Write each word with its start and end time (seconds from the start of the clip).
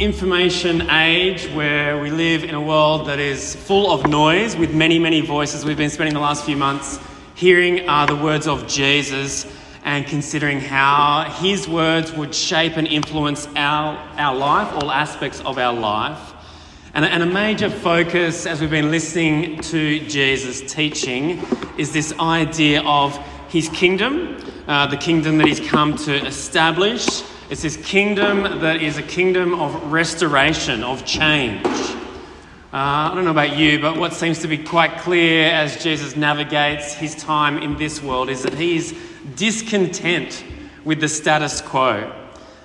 information 0.00 0.90
age 0.90 1.46
where 1.50 2.00
we 2.00 2.10
live 2.10 2.42
in 2.42 2.56
a 2.56 2.60
world 2.60 3.06
that 3.06 3.20
is 3.20 3.54
full 3.54 3.92
of 3.92 4.08
noise 4.08 4.56
with 4.56 4.74
many, 4.74 4.98
many 4.98 5.20
voices. 5.20 5.64
We've 5.64 5.76
been 5.76 5.88
spending 5.88 6.14
the 6.14 6.20
last 6.20 6.44
few 6.44 6.56
months 6.56 6.98
hearing 7.36 7.88
uh, 7.88 8.04
the 8.04 8.16
words 8.16 8.48
of 8.48 8.66
Jesus 8.66 9.46
and 9.84 10.04
considering 10.04 10.58
how 10.58 11.30
his 11.40 11.68
words 11.68 12.12
would 12.12 12.34
shape 12.34 12.76
and 12.76 12.88
influence 12.88 13.46
our, 13.54 13.96
our 14.18 14.34
life, 14.34 14.72
all 14.74 14.90
aspects 14.90 15.40
of 15.42 15.58
our 15.58 15.72
life. 15.72 16.34
And, 16.94 17.04
and 17.04 17.22
a 17.22 17.26
major 17.26 17.70
focus 17.70 18.46
as 18.46 18.60
we've 18.60 18.70
been 18.70 18.90
listening 18.90 19.60
to 19.60 20.00
Jesus' 20.08 20.72
teaching 20.72 21.40
is 21.78 21.92
this 21.92 22.12
idea 22.18 22.82
of 22.82 23.16
his 23.48 23.68
kingdom, 23.68 24.38
uh, 24.66 24.88
the 24.88 24.96
kingdom 24.96 25.38
that 25.38 25.46
he's 25.46 25.60
come 25.60 25.96
to 25.98 26.26
establish. 26.26 27.22
It's 27.50 27.60
this 27.60 27.76
kingdom 27.76 28.60
that 28.60 28.80
is 28.80 28.96
a 28.96 29.02
kingdom 29.02 29.60
of 29.60 29.92
restoration, 29.92 30.82
of 30.82 31.04
change. 31.04 31.66
Uh, 31.66 31.90
I 32.72 33.12
don't 33.14 33.26
know 33.26 33.32
about 33.32 33.58
you, 33.58 33.78
but 33.78 33.98
what 33.98 34.14
seems 34.14 34.38
to 34.38 34.48
be 34.48 34.56
quite 34.56 34.96
clear 35.00 35.50
as 35.50 35.82
Jesus 35.82 36.16
navigates 36.16 36.94
his 36.94 37.14
time 37.14 37.58
in 37.58 37.76
this 37.76 38.02
world 38.02 38.30
is 38.30 38.44
that 38.44 38.54
he's 38.54 38.94
discontent 39.36 40.42
with 40.86 41.00
the 41.00 41.08
status 41.08 41.60
quo. 41.60 42.10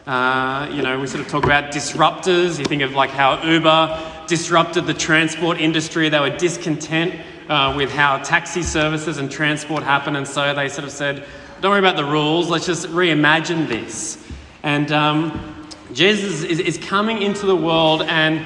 Uh, 0.08 0.70
you 0.72 0.81
know, 0.81 0.98
we 0.98 1.08
sort 1.08 1.25
of 1.25 1.30
talk 1.30 1.44
about 1.44 1.73
disruptors. 1.73 2.58
You 2.58 2.64
think 2.64 2.81
of 2.81 2.94
like 2.94 3.09
how 3.09 3.44
Uber 3.44 4.25
disrupted 4.27 4.88
the 4.88 4.94
transport 4.94 5.59
industry. 5.59 6.08
They 6.08 6.22
were 6.22 6.38
discontent 6.38 7.20
uh, 7.50 7.73
with 7.75 7.91
how 7.91 8.20
taxi 8.20 8.64
services 8.64 9.17
and 9.17 9.30
transport 9.30 9.84
happen, 9.84 10.16
and 10.16 10.25
so 10.25 10.53
they 10.53 10.70
sort 10.70 10.86
of 10.86 10.91
said, 10.91 11.25
"Don't 11.59 11.72
worry 11.72 11.80
about 11.80 11.98
the 11.98 12.05
rules. 12.05 12.50
Let's 12.50 12.66
just 12.66 12.88
reimagine 12.88 13.67
this." 13.67 14.28
And 14.63 14.91
um, 14.91 15.68
Jesus 15.94 16.44
is, 16.44 16.59
is 16.59 16.77
coming 16.77 17.22
into 17.22 17.45
the 17.45 17.55
world 17.55 18.02
and 18.04 18.45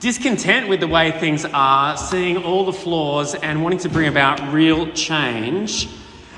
discontent 0.00 0.68
with 0.68 0.80
the 0.80 0.88
way 0.88 1.12
things 1.12 1.44
are, 1.44 1.96
seeing 1.96 2.38
all 2.38 2.64
the 2.64 2.72
flaws, 2.72 3.34
and 3.36 3.62
wanting 3.62 3.78
to 3.78 3.88
bring 3.88 4.08
about 4.08 4.52
real 4.52 4.90
change. 4.92 5.88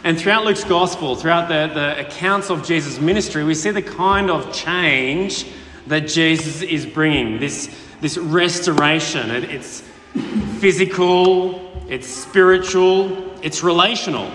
And 0.05 0.19
throughout 0.19 0.45
Luke's 0.45 0.65
gospel, 0.65 1.17
throughout 1.17 1.49
the, 1.49 1.73
the 1.73 2.07
accounts 2.07 2.51
of 2.51 2.63
Jesus' 2.67 3.01
ministry, 3.01 3.43
we 3.43 3.55
see 3.55 3.71
the 3.71 3.81
kind 3.81 4.29
of 4.31 4.53
change 4.53 5.47
that 5.87 6.01
Jesus 6.01 6.61
is 6.61 6.85
bringing 6.85 7.39
this, 7.39 7.75
this 8.03 8.19
restoration. 8.19 9.31
It, 9.31 9.45
it's 9.45 9.83
physical, 10.59 11.73
it's 11.89 12.07
spiritual, 12.07 13.33
it's 13.43 13.63
relational. 13.63 14.31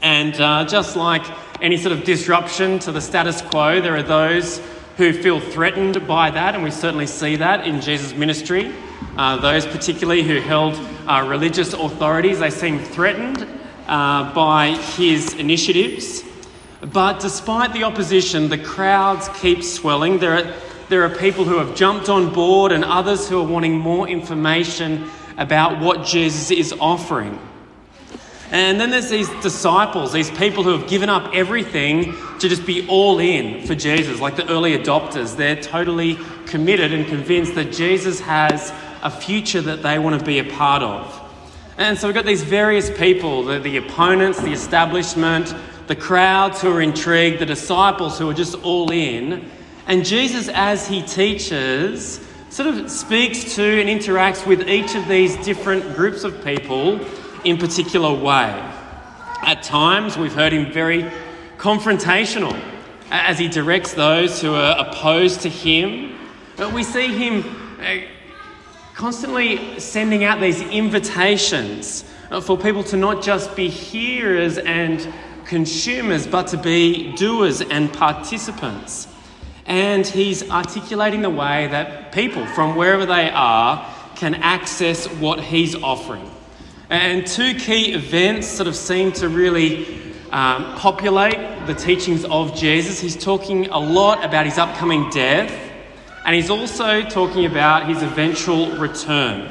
And 0.00 0.40
uh, 0.40 0.64
just 0.66 0.94
like 0.94 1.26
any 1.64 1.78
sort 1.78 1.96
of 1.96 2.04
disruption 2.04 2.78
to 2.78 2.92
the 2.92 3.00
status 3.00 3.40
quo, 3.40 3.80
there 3.80 3.96
are 3.96 4.02
those 4.02 4.60
who 4.98 5.14
feel 5.14 5.40
threatened 5.40 6.06
by 6.06 6.30
that, 6.30 6.54
and 6.54 6.62
we 6.62 6.70
certainly 6.70 7.06
see 7.06 7.36
that 7.36 7.66
in 7.66 7.80
Jesus' 7.80 8.12
ministry. 8.12 8.70
Uh, 9.16 9.38
those, 9.38 9.64
particularly 9.64 10.22
who 10.22 10.40
held 10.40 10.74
uh, 11.08 11.24
religious 11.26 11.72
authorities, 11.72 12.38
they 12.38 12.50
seem 12.50 12.78
threatened 12.78 13.48
uh, 13.86 14.30
by 14.34 14.72
his 14.72 15.32
initiatives. 15.36 16.22
But 16.82 17.20
despite 17.20 17.72
the 17.72 17.84
opposition, 17.84 18.50
the 18.50 18.58
crowds 18.58 19.30
keep 19.40 19.62
swelling. 19.62 20.18
There 20.18 20.34
are, 20.34 20.54
there 20.90 21.02
are 21.04 21.16
people 21.16 21.46
who 21.46 21.56
have 21.56 21.74
jumped 21.74 22.10
on 22.10 22.30
board 22.30 22.72
and 22.72 22.84
others 22.84 23.26
who 23.26 23.40
are 23.40 23.46
wanting 23.46 23.78
more 23.78 24.06
information 24.06 25.08
about 25.38 25.80
what 25.80 26.04
Jesus 26.04 26.50
is 26.50 26.74
offering. 26.78 27.38
And 28.54 28.78
then 28.78 28.90
there's 28.90 29.10
these 29.10 29.28
disciples, 29.42 30.12
these 30.12 30.30
people 30.30 30.62
who 30.62 30.78
have 30.78 30.88
given 30.88 31.08
up 31.08 31.34
everything 31.34 32.14
to 32.38 32.48
just 32.48 32.64
be 32.64 32.86
all 32.86 33.18
in 33.18 33.66
for 33.66 33.74
Jesus, 33.74 34.20
like 34.20 34.36
the 34.36 34.48
early 34.48 34.78
adopters. 34.78 35.36
They're 35.36 35.60
totally 35.60 36.20
committed 36.46 36.92
and 36.92 37.04
convinced 37.04 37.56
that 37.56 37.72
Jesus 37.72 38.20
has 38.20 38.72
a 39.02 39.10
future 39.10 39.60
that 39.62 39.82
they 39.82 39.98
want 39.98 40.20
to 40.20 40.24
be 40.24 40.38
a 40.38 40.44
part 40.44 40.84
of. 40.84 41.20
And 41.78 41.98
so 41.98 42.06
we've 42.06 42.14
got 42.14 42.26
these 42.26 42.44
various 42.44 42.96
people 42.96 43.42
the, 43.42 43.58
the 43.58 43.76
opponents, 43.76 44.40
the 44.40 44.52
establishment, 44.52 45.52
the 45.88 45.96
crowds 45.96 46.62
who 46.62 46.70
are 46.70 46.80
intrigued, 46.80 47.40
the 47.40 47.46
disciples 47.46 48.20
who 48.20 48.30
are 48.30 48.34
just 48.34 48.54
all 48.62 48.92
in. 48.92 49.50
And 49.88 50.04
Jesus, 50.04 50.48
as 50.48 50.86
he 50.86 51.02
teaches, 51.02 52.24
sort 52.50 52.68
of 52.68 52.88
speaks 52.88 53.56
to 53.56 53.64
and 53.64 53.88
interacts 53.88 54.46
with 54.46 54.68
each 54.68 54.94
of 54.94 55.08
these 55.08 55.36
different 55.44 55.96
groups 55.96 56.22
of 56.22 56.44
people 56.44 57.04
in 57.44 57.58
particular 57.58 58.12
way. 58.12 58.50
At 59.42 59.62
times, 59.62 60.16
we've 60.16 60.34
heard 60.34 60.52
him 60.52 60.72
very 60.72 61.10
confrontational 61.58 62.58
as 63.10 63.38
he 63.38 63.48
directs 63.48 63.94
those 63.94 64.40
who 64.40 64.54
are 64.54 64.78
opposed 64.78 65.42
to 65.42 65.48
him. 65.48 66.18
But 66.56 66.72
we 66.72 66.82
see 66.82 67.08
him 67.08 67.44
uh, 67.80 68.00
constantly 68.94 69.78
sending 69.78 70.24
out 70.24 70.40
these 70.40 70.60
invitations 70.62 72.04
for 72.42 72.56
people 72.56 72.82
to 72.84 72.96
not 72.96 73.22
just 73.22 73.54
be 73.54 73.68
hearers 73.68 74.58
and 74.58 75.12
consumers, 75.44 76.26
but 76.26 76.48
to 76.48 76.56
be 76.56 77.12
doers 77.16 77.60
and 77.60 77.92
participants. 77.92 79.08
And 79.66 80.06
he's 80.06 80.48
articulating 80.50 81.22
the 81.22 81.30
way 81.30 81.66
that 81.68 82.12
people 82.12 82.46
from 82.46 82.76
wherever 82.76 83.06
they 83.06 83.30
are 83.30 83.90
can 84.16 84.34
access 84.36 85.06
what 85.06 85.40
he's 85.40 85.74
offering. 85.74 86.30
And 86.94 87.26
two 87.26 87.54
key 87.54 87.92
events 87.92 88.46
sort 88.46 88.68
of 88.68 88.76
seem 88.76 89.10
to 89.14 89.28
really 89.28 90.00
um, 90.30 90.76
populate 90.76 91.66
the 91.66 91.74
teachings 91.74 92.24
of 92.24 92.54
Jesus. 92.54 93.00
He's 93.00 93.16
talking 93.16 93.66
a 93.70 93.78
lot 93.78 94.24
about 94.24 94.46
his 94.46 94.58
upcoming 94.58 95.10
death 95.10 95.50
and 96.24 96.36
he's 96.36 96.50
also 96.50 97.02
talking 97.02 97.46
about 97.46 97.88
his 97.88 98.00
eventual 98.00 98.70
return. 98.76 99.50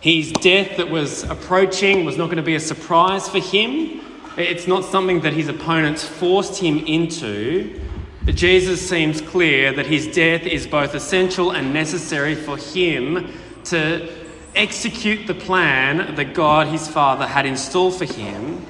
His 0.00 0.30
death 0.30 0.76
that 0.76 0.88
was 0.88 1.24
approaching 1.24 2.04
was 2.04 2.16
not 2.16 2.26
going 2.26 2.36
to 2.36 2.44
be 2.44 2.54
a 2.54 2.60
surprise 2.60 3.28
for 3.28 3.40
him. 3.40 4.00
It's 4.36 4.68
not 4.68 4.84
something 4.84 5.22
that 5.22 5.32
his 5.32 5.48
opponents 5.48 6.04
forced 6.04 6.60
him 6.60 6.78
into. 6.86 7.80
Jesus 8.26 8.88
seems 8.88 9.20
clear 9.20 9.72
that 9.72 9.86
his 9.86 10.06
death 10.06 10.42
is 10.42 10.64
both 10.64 10.94
essential 10.94 11.50
and 11.50 11.74
necessary 11.74 12.36
for 12.36 12.56
him 12.56 13.32
to 13.64 14.19
execute 14.60 15.26
the 15.26 15.34
plan 15.34 16.14
that 16.16 16.34
God, 16.34 16.66
his 16.66 16.86
Father, 16.86 17.26
had 17.26 17.46
in 17.46 17.56
store 17.56 17.90
for 17.90 18.04
him. 18.04 18.64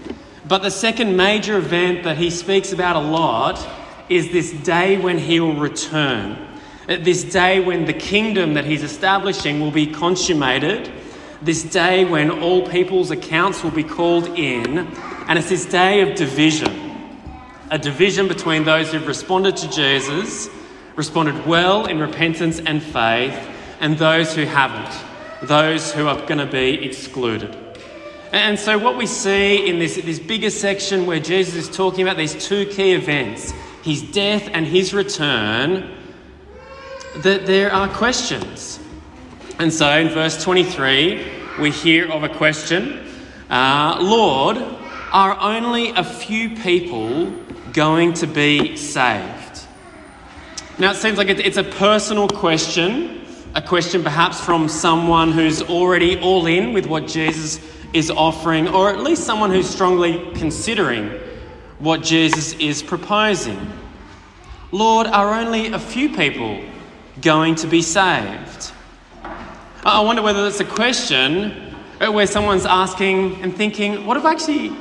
But 0.47 0.63
the 0.63 0.71
second 0.71 1.17
major 1.17 1.59
event 1.59 2.05
that 2.05 2.17
he 2.17 2.31
speaks 2.31 2.73
about 2.73 2.95
a 2.95 3.01
lot 3.01 3.69
is 4.09 4.31
this 4.31 4.53
day 4.53 4.99
when 4.99 5.19
he 5.19 5.41
will 5.41 5.57
return. 5.57 6.39
This 6.87 7.25
day 7.25 7.59
when 7.61 7.87
the 7.87 7.93
kingdom 7.93 8.55
that 8.55 8.65
he's 8.65 8.85
establishing 8.85 9.61
will 9.61 9.73
be 9.73 9.87
consummated, 9.87 10.93
this 11.43 11.65
day 11.65 12.05
when 12.05 12.31
all 12.31 12.69
people's 12.69 13.11
accounts 13.11 13.65
will 13.65 13.71
be 13.71 13.85
called 13.85 14.27
in, 14.39 14.79
and 15.27 15.39
it's 15.39 15.49
this 15.49 15.67
day 15.67 16.03
of 16.03 16.17
division. 16.17 17.19
A 17.71 17.79
division 17.79 18.29
between 18.29 18.65
those 18.65 18.93
who've 18.93 19.07
responded 19.07 19.57
to 19.57 19.71
Jesus, 19.71 20.49
responded 20.95 21.47
well 21.47 21.87
in 21.87 21.99
repentance 21.99 22.61
and 22.61 22.83
faith, 22.83 23.39
and 23.81 23.99
those 23.99 24.35
who 24.35 24.45
haven't, 24.45 25.10
those 25.43 25.93
who 25.93 26.07
are 26.07 26.17
going 26.27 26.39
to 26.39 26.47
be 26.47 26.85
excluded. 26.85 27.57
And 28.33 28.59
so, 28.59 28.79
what 28.79 28.97
we 28.97 29.07
see 29.07 29.69
in 29.69 29.79
this, 29.79 29.97
this 29.97 30.19
bigger 30.19 30.51
section 30.51 31.07
where 31.07 31.19
Jesus 31.19 31.55
is 31.55 31.77
talking 31.77 32.03
about 32.03 32.17
these 32.17 32.47
two 32.47 32.67
key 32.67 32.93
events 32.93 33.53
his 33.83 34.03
death 34.03 34.49
and 34.53 34.67
his 34.67 34.93
return 34.93 35.91
that 37.17 37.47
there 37.47 37.73
are 37.73 37.89
questions. 37.89 38.79
And 39.59 39.73
so 39.73 39.91
in 39.91 40.09
verse 40.09 40.43
23, 40.43 41.27
we 41.61 41.71
hear 41.71 42.11
of 42.11 42.23
a 42.23 42.29
question 42.29 43.07
uh, 43.51 43.99
Lord, 44.01 44.59
are 45.13 45.39
only 45.41 45.91
a 45.91 46.05
few 46.05 46.51
people 46.57 47.31
going 47.73 48.13
to 48.15 48.27
be 48.29 48.77
saved? 48.77 49.67
Now, 50.79 50.93
it 50.93 50.97
seems 50.97 51.19
like 51.19 51.29
it's 51.29 51.57
a 51.57 51.65
personal 51.65 52.29
question, 52.29 53.20
a 53.55 53.63
question 53.63 54.03
perhaps 54.05 54.41
from 54.41 54.69
someone 54.69 55.33
who's 55.33 55.61
already 55.63 56.19
all 56.21 56.47
in 56.47 56.73
with 56.73 56.87
what 56.87 57.07
Jesus 57.07 57.61
is 57.93 58.11
offering, 58.11 58.69
or 58.69 58.91
at 58.91 59.01
least 59.01 59.25
someone 59.25 59.51
who's 59.51 59.69
strongly 59.69 60.31
considering 60.35 61.11
what 61.81 62.03
Jesus 62.03 62.53
is 62.55 62.83
proposing. 62.83 63.59
Lord, 64.71 65.09
are 65.09 65.35
only 65.35 65.73
a 65.73 65.79
few 65.81 66.15
people 66.15 66.63
going 67.21 67.57
to 67.57 67.67
be 67.67 67.83
saved? 67.83 68.73
I 69.85 70.01
wonder 70.01 70.23
whether 70.23 70.45
that's 70.45 70.61
a 70.61 70.65
question 70.65 71.51
where 71.99 72.27
someone's 72.27 72.67
asking 72.67 73.43
and 73.43 73.55
thinking, 73.57 74.07
what 74.07 74.17
have 74.17 74.27
I 74.27 74.33
actually 74.33 74.73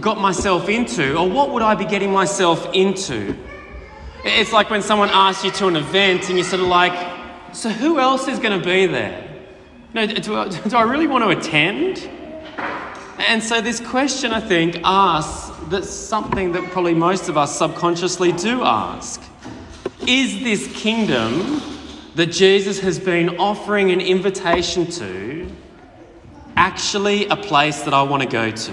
got 0.00 0.20
myself 0.20 0.68
into? 0.68 1.16
Or 1.16 1.28
what 1.28 1.50
would 1.50 1.62
I 1.62 1.76
be 1.76 1.84
getting 1.84 2.12
myself 2.12 2.68
into? 2.72 3.36
It's 4.24 4.52
like 4.52 4.68
when 4.68 4.82
someone 4.82 5.10
asks 5.10 5.44
you 5.44 5.52
to 5.52 5.68
an 5.68 5.76
event 5.76 6.28
and 6.28 6.36
you're 6.38 6.44
sort 6.44 6.62
of 6.62 6.68
like, 6.68 7.15
so 7.56 7.70
who 7.70 7.98
else 7.98 8.28
is 8.28 8.38
going 8.38 8.58
to 8.58 8.64
be 8.64 8.86
there? 8.86 9.28
No, 9.94 10.06
do 10.06 10.36
I, 10.36 10.48
do 10.68 10.76
I 10.76 10.82
really 10.82 11.06
want 11.06 11.24
to 11.24 11.30
attend? 11.30 12.08
And 13.18 13.42
so 13.42 13.60
this 13.60 13.80
question, 13.80 14.32
I 14.32 14.40
think, 14.40 14.80
asks 14.84 15.56
that's 15.68 15.90
something 15.90 16.52
that 16.52 16.70
probably 16.70 16.94
most 16.94 17.28
of 17.28 17.36
us 17.36 17.56
subconsciously 17.58 18.32
do 18.32 18.62
ask. 18.62 19.22
Is 20.06 20.40
this 20.44 20.70
kingdom 20.76 21.60
that 22.14 22.26
Jesus 22.26 22.80
has 22.80 22.98
been 22.98 23.38
offering 23.38 23.90
an 23.90 24.00
invitation 24.00 24.86
to 24.92 25.50
actually 26.56 27.26
a 27.28 27.36
place 27.36 27.82
that 27.82 27.92
I 27.92 28.02
want 28.02 28.22
to 28.22 28.28
go 28.28 28.50
to. 28.50 28.72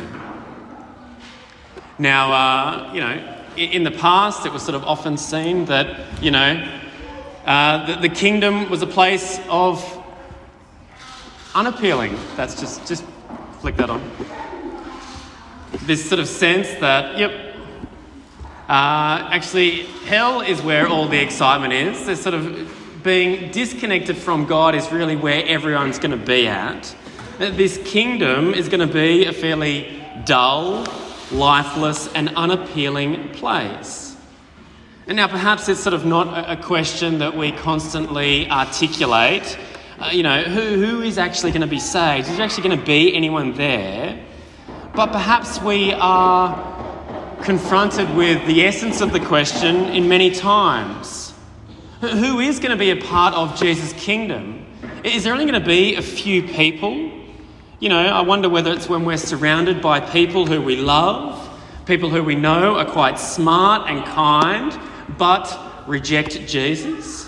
Now, 1.99 2.31
uh, 2.31 2.93
you 2.93 3.01
know, 3.01 3.37
in 3.57 3.83
the 3.83 3.91
past, 3.91 4.45
it 4.45 4.53
was 4.53 4.63
sort 4.63 4.75
of 4.75 4.83
often 4.83 5.17
seen 5.17 5.65
that, 5.65 6.23
you 6.23 6.31
know, 6.31 6.82
uh, 7.45 7.85
the, 7.85 8.07
the 8.07 8.09
kingdom 8.09 8.69
was 8.69 8.81
a 8.81 8.87
place 8.87 9.39
of 9.49 9.83
unappealing. 11.53 12.17
That's 12.35 12.59
just, 12.59 12.87
just 12.87 13.03
flick 13.59 13.75
that 13.77 13.89
on. 13.89 14.01
This 15.83 16.07
sort 16.07 16.19
of 16.19 16.27
sense 16.27 16.69
that, 16.79 17.17
yep, 17.17 17.31
uh, 18.69 19.27
actually, 19.31 19.83
hell 20.05 20.41
is 20.41 20.61
where 20.61 20.87
all 20.87 21.07
the 21.07 21.21
excitement 21.21 21.73
is. 21.73 22.05
This 22.05 22.21
sort 22.21 22.35
of 22.35 23.03
being 23.03 23.51
disconnected 23.51 24.17
from 24.17 24.45
God 24.45 24.73
is 24.75 24.89
really 24.91 25.17
where 25.17 25.45
everyone's 25.45 25.99
going 25.99 26.17
to 26.17 26.25
be 26.25 26.47
at. 26.47 26.95
This 27.37 27.77
kingdom 27.83 28.53
is 28.53 28.69
going 28.69 28.87
to 28.87 28.93
be 28.93 29.25
a 29.25 29.33
fairly 29.33 30.01
dull, 30.25 30.87
lifeless, 31.31 32.07
and 32.13 32.29
unappealing 32.35 33.29
place. 33.29 34.12
And 35.05 35.17
now, 35.17 35.27
perhaps 35.27 35.67
it's 35.67 35.81
sort 35.81 35.93
of 35.93 36.05
not 36.05 36.49
a 36.49 36.55
question 36.55 37.17
that 37.17 37.35
we 37.35 37.51
constantly 37.51 38.49
articulate. 38.49 39.57
Uh, 39.99 40.11
you 40.13 40.23
know, 40.23 40.43
who, 40.43 40.85
who 40.85 41.01
is 41.01 41.17
actually 41.17 41.51
going 41.51 41.61
to 41.61 41.67
be 41.67 41.79
saved? 41.79 42.29
Is 42.29 42.37
there 42.37 42.45
actually 42.45 42.63
going 42.69 42.79
to 42.79 42.85
be 42.85 43.13
anyone 43.13 43.53
there? 43.53 44.23
But 44.95 45.11
perhaps 45.11 45.61
we 45.61 45.91
are 45.91 47.35
confronted 47.43 48.15
with 48.15 48.47
the 48.47 48.63
essence 48.63 49.01
of 49.01 49.11
the 49.11 49.19
question 49.19 49.87
in 49.87 50.07
many 50.07 50.31
times. 50.31 51.33
Who 51.99 52.39
is 52.39 52.59
going 52.59 52.71
to 52.71 52.77
be 52.77 52.91
a 52.91 53.01
part 53.01 53.33
of 53.33 53.59
Jesus' 53.59 53.91
kingdom? 53.93 54.65
Is 55.03 55.25
there 55.25 55.33
only 55.33 55.45
going 55.45 55.59
to 55.59 55.67
be 55.67 55.95
a 55.95 56.01
few 56.01 56.43
people? 56.43 57.11
You 57.81 57.89
know, 57.89 57.99
I 57.99 58.21
wonder 58.21 58.47
whether 58.47 58.71
it's 58.71 58.87
when 58.87 59.03
we're 59.03 59.17
surrounded 59.17 59.81
by 59.81 59.99
people 59.99 60.45
who 60.45 60.61
we 60.61 60.77
love, 60.77 61.49
people 61.85 62.09
who 62.09 62.23
we 62.23 62.35
know 62.35 62.77
are 62.77 62.85
quite 62.85 63.19
smart 63.19 63.89
and 63.89 64.05
kind, 64.05 64.79
but 65.17 65.59
reject 65.87 66.47
Jesus. 66.47 67.27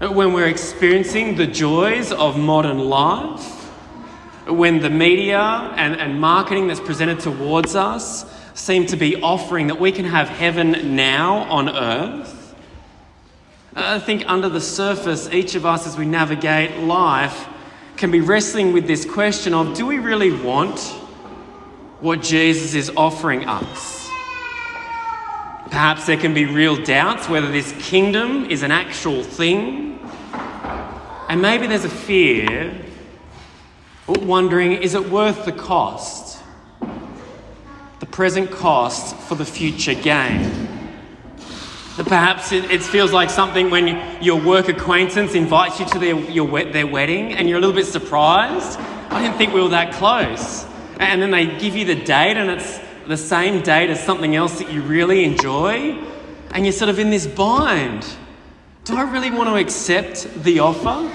When 0.00 0.32
we're 0.32 0.48
experiencing 0.48 1.36
the 1.36 1.46
joys 1.46 2.12
of 2.12 2.38
modern 2.38 2.78
life, 2.78 3.44
when 4.48 4.80
the 4.80 4.90
media 4.90 5.38
and, 5.38 5.94
and 6.00 6.20
marketing 6.20 6.66
that's 6.66 6.80
presented 6.80 7.20
towards 7.20 7.76
us 7.76 8.26
seem 8.54 8.86
to 8.86 8.96
be 8.96 9.22
offering 9.22 9.68
that 9.68 9.78
we 9.78 9.92
can 9.92 10.04
have 10.04 10.28
heaven 10.28 10.96
now 10.96 11.44
on 11.44 11.68
earth, 11.68 12.54
I 13.74 13.98
think 13.98 14.28
under 14.28 14.48
the 14.48 14.60
surface, 14.60 15.30
each 15.30 15.54
of 15.54 15.64
us 15.64 15.86
as 15.86 15.96
we 15.96 16.04
navigate 16.04 16.78
life 16.80 17.48
can 17.96 18.10
be 18.10 18.20
wrestling 18.20 18.72
with 18.72 18.86
this 18.86 19.04
question 19.04 19.54
of 19.54 19.74
do 19.74 19.86
we 19.86 19.98
really 19.98 20.32
want 20.32 20.78
what 22.00 22.20
Jesus 22.20 22.74
is 22.74 22.90
offering 22.96 23.46
us? 23.46 24.01
Perhaps 25.72 26.04
there 26.04 26.18
can 26.18 26.34
be 26.34 26.44
real 26.44 26.76
doubts 26.76 27.30
whether 27.30 27.50
this 27.50 27.72
kingdom 27.78 28.44
is 28.50 28.62
an 28.62 28.70
actual 28.70 29.22
thing. 29.22 29.98
And 31.30 31.40
maybe 31.40 31.66
there's 31.66 31.86
a 31.86 31.88
fear, 31.88 32.78
wondering 34.06 34.72
is 34.72 34.94
it 34.94 35.08
worth 35.08 35.46
the 35.46 35.52
cost? 35.52 36.42
The 38.00 38.06
present 38.06 38.50
cost 38.50 39.16
for 39.16 39.34
the 39.34 39.46
future 39.46 39.94
gain. 39.94 40.68
Perhaps 41.96 42.52
it, 42.52 42.70
it, 42.70 42.82
feels 42.82 43.12
like 43.12 43.30
something 43.30 43.70
when 43.70 44.22
your 44.22 44.38
work 44.38 44.68
acquaintance 44.68 45.34
invites 45.34 45.80
you 45.80 45.86
to 45.86 45.98
their, 45.98 46.16
your, 46.16 46.64
their 46.64 46.86
wedding 46.86 47.32
and 47.32 47.48
you're 47.48 47.56
a 47.56 47.60
little 47.62 47.74
bit 47.74 47.86
surprised. 47.86 48.78
I 49.08 49.22
didn't 49.22 49.38
think 49.38 49.54
we 49.54 49.62
were 49.62 49.70
that 49.70 49.94
close. 49.94 50.66
And 50.98 51.22
then 51.22 51.30
they 51.30 51.46
give 51.46 51.74
you 51.74 51.86
the 51.86 51.94
date 51.94 52.36
and 52.36 52.50
it's 52.50 52.78
the 53.06 53.16
same 53.16 53.62
date 53.62 53.90
as 53.90 54.02
something 54.02 54.36
else 54.36 54.58
that 54.58 54.70
you 54.72 54.82
really 54.82 55.24
enjoy. 55.24 55.98
And 56.52 56.64
you're 56.64 56.72
sort 56.72 56.88
of 56.88 56.98
in 56.98 57.10
this 57.10 57.26
bind. 57.26 58.06
Do 58.84 58.96
I 58.96 59.02
really 59.02 59.30
want 59.30 59.48
to 59.48 59.56
accept 59.56 60.28
the 60.42 60.58
offer? 60.60 61.10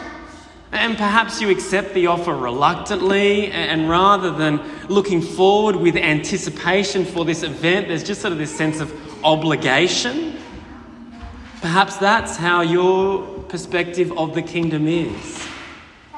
And 0.72 0.98
perhaps 0.98 1.42
you 1.42 1.50
accept 1.50 1.94
the 1.94 2.08
offer 2.08 2.36
reluctantly, 2.36 3.52
and 3.52 3.90
rather 3.90 4.32
than 4.32 4.60
looking 4.90 5.22
forward 5.22 5.78
with 5.78 5.96
anticipation 5.96 7.06
for 7.06 7.24
this 7.24 7.44
event, 7.44 7.88
there's 7.88 8.04
just 8.04 8.22
sort 8.22 8.34
of 8.34 8.38
this 8.38 8.56
sense 8.56 8.82
of 8.82 8.94
obligation. 9.24 10.36
Perhaps 11.62 11.98
that's 11.98 12.36
how 12.36 12.62
your 12.62 13.24
perspective 13.44 14.18
of 14.18 14.36
the 14.36 14.42
kingdom 14.42 14.88
is. 14.88 15.48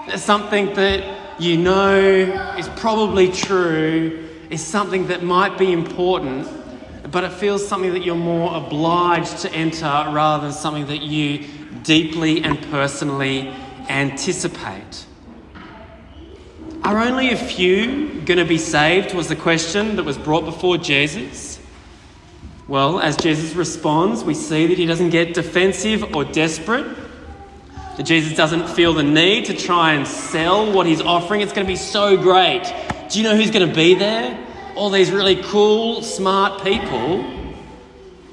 It's 0.07 0.23
something 0.23 0.73
that 0.73 1.39
you 1.39 1.57
know 1.57 1.99
is 2.57 2.67
probably 2.69 3.31
true, 3.31 4.28
is 4.49 4.65
something 4.65 5.07
that 5.07 5.23
might 5.23 5.57
be 5.57 5.71
important, 5.71 6.47
but 7.11 7.23
it 7.23 7.31
feels 7.33 7.67
something 7.67 7.93
that 7.93 8.03
you're 8.03 8.15
more 8.15 8.55
obliged 8.55 9.39
to 9.39 9.51
enter 9.51 9.85
rather 9.85 10.43
than 10.43 10.53
something 10.53 10.87
that 10.87 11.01
you 11.01 11.47
deeply 11.83 12.43
and 12.43 12.61
personally 12.71 13.53
anticipate. 13.89 15.05
Are 16.83 16.97
only 16.97 17.31
a 17.31 17.37
few 17.37 18.21
going 18.21 18.37
to 18.37 18.45
be 18.45 18.57
saved? 18.57 19.13
Was 19.13 19.27
the 19.27 19.35
question 19.35 19.95
that 19.97 20.03
was 20.03 20.17
brought 20.17 20.45
before 20.45 20.77
Jesus. 20.77 21.59
Well, 22.67 22.99
as 22.99 23.17
Jesus 23.17 23.55
responds, 23.55 24.23
we 24.23 24.33
see 24.33 24.67
that 24.67 24.77
he 24.77 24.85
doesn't 24.85 25.09
get 25.09 25.33
defensive 25.33 26.15
or 26.15 26.23
desperate. 26.23 26.85
That 27.97 28.03
Jesus 28.03 28.37
doesn't 28.37 28.69
feel 28.69 28.93
the 28.93 29.03
need 29.03 29.45
to 29.45 29.55
try 29.55 29.93
and 29.93 30.07
sell 30.07 30.71
what 30.71 30.85
he's 30.85 31.01
offering. 31.01 31.41
It's 31.41 31.51
going 31.51 31.65
to 31.65 31.71
be 31.71 31.75
so 31.75 32.15
great. 32.15 32.63
Do 33.09 33.17
you 33.17 33.23
know 33.23 33.35
who's 33.35 33.49
going 33.49 33.67
to 33.67 33.75
be 33.75 33.95
there? 33.95 34.37
All 34.75 34.91
these 34.91 35.09
really 35.09 35.41
cool, 35.41 36.03
smart 36.03 36.63
people. 36.63 37.23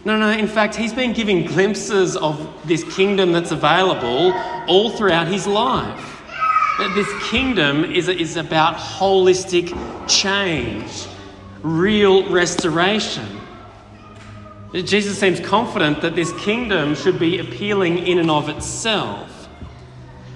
No, 0.04 0.18
no, 0.18 0.30
in 0.30 0.46
fact, 0.46 0.74
he's 0.74 0.92
been 0.92 1.14
giving 1.14 1.46
glimpses 1.46 2.14
of 2.14 2.46
this 2.66 2.84
kingdom 2.94 3.32
that's 3.32 3.52
available 3.52 4.34
all 4.68 4.90
throughout 4.90 5.28
his 5.28 5.46
life. 5.46 6.22
That 6.78 6.92
this 6.94 7.08
kingdom 7.30 7.84
is, 7.84 8.08
is 8.08 8.36
about 8.36 8.76
holistic 8.76 9.74
change, 10.06 11.06
real 11.62 12.30
restoration. 12.30 13.26
Jesus 14.74 15.18
seems 15.18 15.40
confident 15.40 16.02
that 16.02 16.14
this 16.14 16.32
kingdom 16.44 16.94
should 16.94 17.18
be 17.18 17.38
appealing 17.38 18.06
in 18.06 18.18
and 18.18 18.30
of 18.30 18.50
itself. 18.50 19.48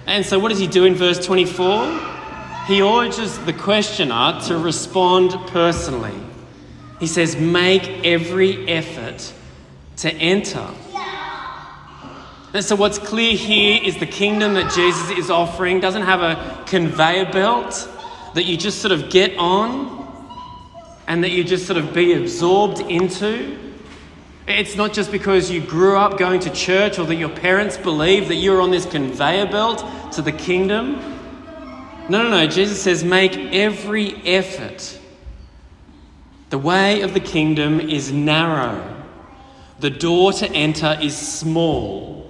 And 0.06 0.24
so, 0.24 0.38
what 0.38 0.48
does 0.48 0.58
he 0.58 0.66
do 0.66 0.86
in 0.86 0.94
verse 0.94 1.22
24? 1.24 2.09
He 2.70 2.82
urges 2.82 3.36
the 3.40 3.52
questioner 3.52 4.40
to 4.46 4.56
respond 4.56 5.32
personally. 5.48 6.14
He 7.00 7.08
says, 7.08 7.34
Make 7.34 7.82
every 8.06 8.68
effort 8.68 9.32
to 9.96 10.14
enter. 10.14 10.68
And 12.54 12.64
so, 12.64 12.76
what's 12.76 12.96
clear 12.96 13.34
here 13.34 13.80
is 13.82 13.98
the 13.98 14.06
kingdom 14.06 14.54
that 14.54 14.72
Jesus 14.72 15.10
is 15.18 15.30
offering 15.30 15.80
doesn't 15.80 16.02
have 16.02 16.22
a 16.22 16.62
conveyor 16.68 17.32
belt 17.32 17.88
that 18.34 18.44
you 18.44 18.56
just 18.56 18.80
sort 18.80 18.92
of 18.92 19.10
get 19.10 19.36
on 19.36 20.06
and 21.08 21.24
that 21.24 21.32
you 21.32 21.42
just 21.42 21.66
sort 21.66 21.76
of 21.76 21.92
be 21.92 22.12
absorbed 22.12 22.78
into. 22.82 23.58
It's 24.46 24.76
not 24.76 24.92
just 24.92 25.10
because 25.10 25.50
you 25.50 25.60
grew 25.60 25.96
up 25.96 26.18
going 26.18 26.38
to 26.42 26.50
church 26.50 27.00
or 27.00 27.06
that 27.06 27.16
your 27.16 27.30
parents 27.30 27.76
believe 27.76 28.28
that 28.28 28.36
you're 28.36 28.60
on 28.60 28.70
this 28.70 28.86
conveyor 28.86 29.46
belt 29.46 29.84
to 30.12 30.22
the 30.22 30.30
kingdom. 30.30 31.19
No, 32.10 32.24
no, 32.24 32.30
no. 32.30 32.46
Jesus 32.48 32.82
says, 32.82 33.04
make 33.04 33.36
every 33.36 34.16
effort. 34.26 34.98
The 36.48 36.58
way 36.58 37.02
of 37.02 37.14
the 37.14 37.20
kingdom 37.20 37.78
is 37.78 38.10
narrow, 38.10 39.06
the 39.78 39.90
door 39.90 40.32
to 40.32 40.50
enter 40.50 40.98
is 41.00 41.16
small. 41.16 42.28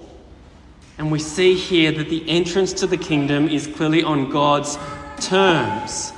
And 0.99 1.11
we 1.11 1.19
see 1.19 1.55
here 1.55 1.93
that 1.93 2.11
the 2.11 2.29
entrance 2.29 2.75
to 2.75 2.87
the 2.87 2.99
kingdom 2.99 3.49
is 3.49 3.67
clearly 3.67 4.03
on 4.03 4.29
God's 4.31 4.77
terms. 5.17 6.13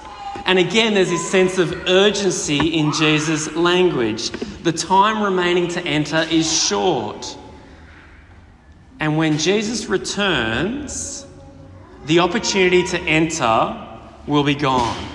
And 0.45 0.59
again, 0.59 0.95
there's 0.95 1.11
this 1.11 1.31
sense 1.31 1.59
of 1.59 1.73
urgency 1.87 2.77
in 2.77 2.93
Jesus' 2.93 3.55
language. 3.55 4.31
The 4.65 4.73
time 4.73 5.23
remaining 5.23 5.69
to 5.69 5.81
enter 5.87 6.27
is 6.29 6.53
short. 6.53 7.39
And 8.99 9.17
when 9.17 9.39
Jesus 9.39 9.87
returns, 9.87 11.22
the 12.05 12.19
opportunity 12.19 12.83
to 12.89 13.01
enter 13.01 13.89
will 14.27 14.45
be 14.45 14.55
gone. 14.55 15.09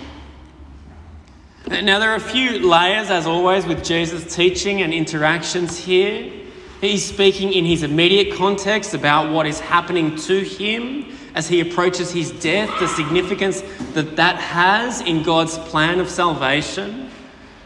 Now, 1.68 2.00
there 2.00 2.12
are 2.12 2.16
a 2.16 2.20
few 2.20 2.66
layers, 2.66 3.10
as 3.10 3.28
always, 3.28 3.66
with 3.66 3.84
Jesus' 3.84 4.34
teaching 4.34 4.82
and 4.82 4.94
interactions 4.94 5.78
here. 5.78 6.32
He's 6.80 7.04
speaking 7.04 7.52
in 7.52 7.66
his 7.66 7.84
immediate 7.84 8.38
context 8.38 8.94
about 8.94 9.34
what 9.34 9.46
is 9.46 9.60
happening 9.60 10.16
to 10.16 10.42
him 10.42 11.18
as 11.36 11.48
he 11.48 11.60
approaches 11.60 12.12
his 12.12 12.32
death, 12.32 12.70
the 12.80 12.88
significance 12.88 13.62
that 13.94 14.16
that 14.16 14.38
has 14.38 15.02
in 15.02 15.24
God's 15.24 15.58
plan 15.58 16.00
of 16.00 16.10
salvation. 16.10 17.10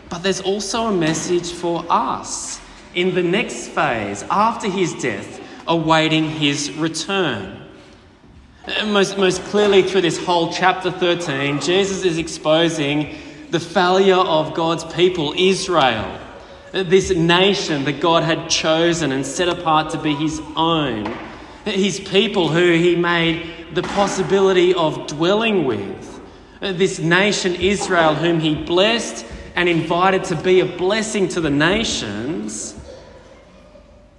But 0.09 0.23
there's 0.23 0.41
also 0.41 0.87
a 0.87 0.91
message 0.91 1.51
for 1.51 1.85
us 1.89 2.59
in 2.95 3.13
the 3.13 3.23
next 3.23 3.67
phase, 3.67 4.23
after 4.31 4.67
his 4.67 4.93
death, 4.95 5.39
awaiting 5.67 6.27
his 6.27 6.71
return. 6.73 7.60
Uh, 8.63 8.85
most, 8.85 9.17
most 9.17 9.43
clearly, 9.45 9.81
through 9.81 10.01
this 10.01 10.23
whole 10.23 10.53
chapter 10.53 10.91
13, 10.91 11.59
Jesus 11.61 12.05
is 12.05 12.19
exposing 12.19 13.17
the 13.49 13.59
failure 13.59 14.13
of 14.13 14.53
God's 14.53 14.83
people, 14.93 15.33
Israel, 15.35 16.19
uh, 16.71 16.83
this 16.83 17.09
nation 17.09 17.85
that 17.85 17.99
God 17.99 18.21
had 18.21 18.51
chosen 18.51 19.11
and 19.11 19.25
set 19.25 19.49
apart 19.49 19.89
to 19.93 19.97
be 19.97 20.13
his 20.13 20.39
own, 20.55 21.07
uh, 21.07 21.17
his 21.65 21.99
people 21.99 22.49
who 22.49 22.73
he 22.73 22.95
made 22.95 23.73
the 23.73 23.81
possibility 23.81 24.75
of 24.75 25.07
dwelling 25.07 25.65
with, 25.65 26.21
this 26.59 26.99
nation, 26.99 27.55
Israel, 27.55 28.13
whom 28.13 28.39
he 28.39 28.53
blessed 28.53 29.25
and 29.55 29.67
invited 29.67 30.23
to 30.25 30.35
be 30.35 30.59
a 30.59 30.65
blessing 30.67 31.27
to 31.29 31.41
the 31.41 31.49
nations. 31.49 32.79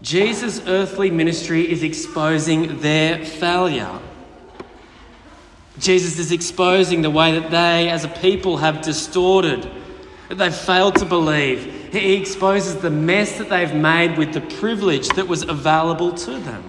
Jesus' 0.02 0.60
earthly 0.66 1.12
ministry 1.12 1.70
is 1.70 1.84
exposing 1.84 2.80
their 2.80 3.24
failure. 3.24 4.00
Jesus 5.82 6.16
is 6.20 6.30
exposing 6.30 7.02
the 7.02 7.10
way 7.10 7.38
that 7.38 7.50
they, 7.50 7.90
as 7.90 8.04
a 8.04 8.08
people, 8.08 8.58
have 8.58 8.82
distorted, 8.82 9.68
that 10.28 10.38
they've 10.38 10.54
failed 10.54 10.94
to 10.96 11.04
believe. 11.04 11.90
He 11.92 12.14
exposes 12.14 12.76
the 12.76 12.88
mess 12.88 13.36
that 13.38 13.50
they've 13.50 13.74
made 13.74 14.16
with 14.16 14.32
the 14.32 14.40
privilege 14.40 15.08
that 15.10 15.26
was 15.26 15.42
available 15.42 16.12
to 16.12 16.38
them. 16.38 16.62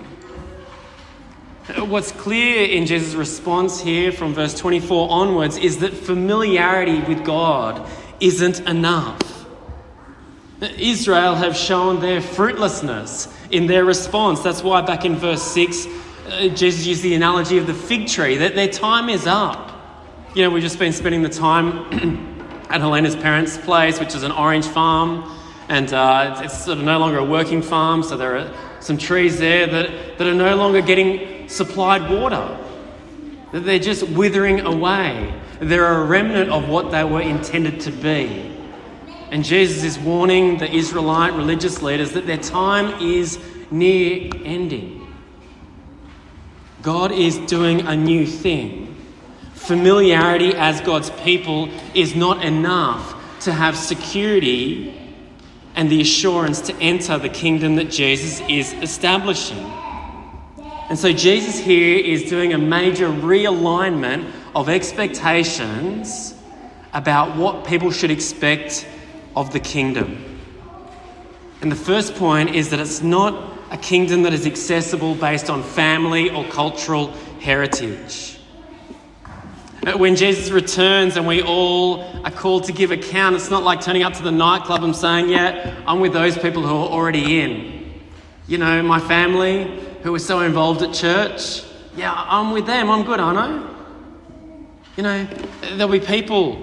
What's 1.78 2.12
clear 2.12 2.66
in 2.66 2.88
Jesus' 2.88 3.14
response 3.14 3.80
here 3.80 4.12
from 4.12 4.34
verse 4.34 4.58
24 4.58 5.10
onwards 5.12 5.58
is 5.58 5.78
that 5.78 5.94
familiarity 5.94 7.00
with 7.02 7.24
God 7.24 7.88
isn't 8.20 8.62
enough. 8.68 9.46
Israel 10.60 11.36
have 11.36 11.56
shown 11.56 12.00
their 12.00 12.20
fruitlessness 12.20 13.32
in 13.52 13.68
their 13.68 13.86
response. 13.86 14.42
That's 14.42 14.64
why 14.64 14.82
back 14.82 15.06
in 15.06 15.16
verse 15.16 15.44
6, 15.44 15.88
uh, 16.28 16.48
Jesus 16.50 16.86
used 16.86 17.04
the 17.04 17.16
analogy 17.16 17.58
of 17.58 17.68
the 17.68 17.74
fig 17.74 18.08
tree, 18.08 18.38
that 18.38 18.56
their 18.56 18.68
time 18.68 19.10
is 19.10 19.28
up. 19.28 19.72
You 20.36 20.44
know, 20.44 20.50
we've 20.50 20.64
just 20.64 20.80
been 20.80 20.94
spending 20.94 21.22
the 21.22 21.30
time 21.30 22.64
at 22.70 22.82
Helena's 22.82 23.16
parents' 23.16 23.58
place, 23.58 24.00
which 24.00 24.16
is 24.16 24.24
an 24.24 24.32
orange 24.32 24.66
farm, 24.66 25.30
and 25.70 25.94
uh, 25.94 26.42
it's 26.44 26.66
sort 26.66 26.78
of 26.78 26.84
no 26.84 26.98
longer 26.98 27.18
a 27.18 27.26
working 27.26 27.62
farm, 27.62 28.04
so 28.04 28.18
there 28.18 28.38
are 28.38 28.54
some 28.80 28.98
trees 28.98 29.38
there 29.38 29.68
that, 29.68 30.18
that 30.18 30.28
are 30.28 30.34
no 30.34 30.56
longer 30.56 30.82
getting 30.82 31.48
supplied 31.48 32.10
water. 32.10 32.58
That 33.52 33.62
they're 33.62 33.80
just 33.80 34.08
withering 34.10 34.62
away. 34.62 35.34
They're 35.60 36.02
a 36.02 36.06
remnant 36.06 36.50
of 36.50 36.68
what 36.68 36.92
they 36.92 37.04
were 37.04 37.22
intended 37.22 37.82
to 37.82 37.92
be. 37.92 38.50
And 39.30 39.44
Jesus 39.44 39.84
is 39.84 40.00
warning 40.00 40.58
the 40.58 40.72
Israelite 40.72 41.34
religious 41.34 41.82
leaders 41.82 42.12
that 42.12 42.28
their 42.28 42.38
time 42.38 43.02
is 43.02 43.40
near 43.72 44.32
ending. 44.44 45.03
God 46.84 47.14
is 47.14 47.38
doing 47.38 47.88
a 47.88 47.96
new 47.96 48.28
thing. 48.28 48.94
Familiarity 49.54 50.54
as 50.54 50.82
God's 50.82 51.10
people 51.12 51.70
is 51.94 52.14
not 52.14 52.44
enough 52.44 53.16
to 53.46 53.54
have 53.54 53.78
security 53.78 54.94
and 55.76 55.90
the 55.90 56.02
assurance 56.02 56.60
to 56.60 56.76
enter 56.76 57.18
the 57.18 57.30
kingdom 57.30 57.78
that 57.78 57.90
Jesus 57.90 58.42
is 58.50 58.74
establishing. 58.74 59.64
And 60.90 61.00
so, 61.00 61.14
Jesus 61.14 61.58
here 61.58 61.98
is 61.98 62.30
doing 62.30 62.52
a 62.52 62.58
major 62.58 63.08
realignment 63.08 64.30
of 64.54 64.68
expectations 64.68 66.36
about 66.94 67.38
what 67.38 67.66
people 67.66 67.92
should 67.92 68.12
expect 68.12 68.86
of 69.38 69.54
the 69.54 69.62
kingdom. 69.62 70.42
And 71.62 71.72
the 71.72 71.78
first 71.78 72.16
point 72.16 72.54
is 72.54 72.72
that 72.72 72.82
it's 72.82 73.02
not 73.02 73.53
a 73.74 73.78
kingdom 73.78 74.22
that 74.22 74.34
is 74.34 74.46
accessible 74.46 75.16
based 75.16 75.50
on 75.50 75.64
family 75.64 76.30
or 76.30 76.46
cultural 76.46 77.08
heritage. 77.42 78.40
Uh, 79.86 79.98
when 79.98 80.16
Jesus 80.16 80.52
returns 80.52 81.18
and 81.18 81.28
we 81.28 81.42
all 81.42 82.04
are 82.24 82.32
called 82.32 82.66
to 82.66 82.72
give 82.72 82.92
account, 82.92 83.36
it's 83.36 83.50
not 83.50 83.64
like 83.64 83.82
turning 83.82 84.04
up 84.04 84.14
to 84.14 84.24
the 84.24 84.32
nightclub 84.32 84.84
and 84.84 84.96
saying, 84.96 85.28
Yeah, 85.28 85.76
I'm 85.88 86.00
with 86.00 86.14
those 86.14 86.38
people 86.38 86.62
who 86.62 86.70
are 86.70 86.88
already 86.88 87.42
in. 87.42 87.92
You 88.48 88.60
know, 88.60 88.84
my 88.84 89.00
family 89.00 89.82
who 90.04 90.14
are 90.14 90.20
so 90.20 90.42
involved 90.42 90.84
at 90.84 90.94
church, 90.94 91.64
yeah, 91.98 92.14
I'm 92.16 92.52
with 92.52 92.68
them. 92.68 92.92
I'm 92.92 93.04
good, 93.04 93.20
aren't 93.20 93.40
I? 93.40 93.74
You 94.98 95.04
know, 95.04 95.28
there'll 95.74 95.92
be 95.92 96.00
people 96.00 96.58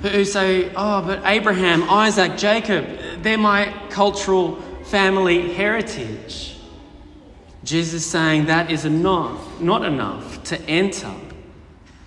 who 0.00 0.24
say, 0.24 0.72
Oh, 0.74 1.02
but 1.02 1.20
Abraham, 1.26 1.82
Isaac, 1.90 2.38
Jacob, 2.38 2.86
they're 3.18 3.36
my 3.36 3.72
cultural 3.90 4.62
family 4.88 5.52
heritage. 5.52 6.56
Jesus 7.62 7.94
is 8.02 8.06
saying 8.06 8.46
that 8.46 8.70
is 8.70 8.86
enough, 8.86 9.60
not 9.60 9.84
enough 9.84 10.42
to 10.44 10.60
enter. 10.62 11.12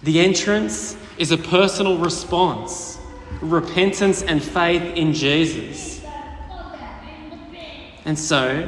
The 0.02 0.20
entrance 0.20 0.98
is 1.20 1.32
a 1.32 1.38
personal 1.38 2.00
response, 2.00 3.00
repentance 3.40 4.24
and 4.24 4.42
faith 4.42 4.82
in 4.96 5.14
Jesus. 5.14 6.02
And 8.06 8.18
so, 8.18 8.64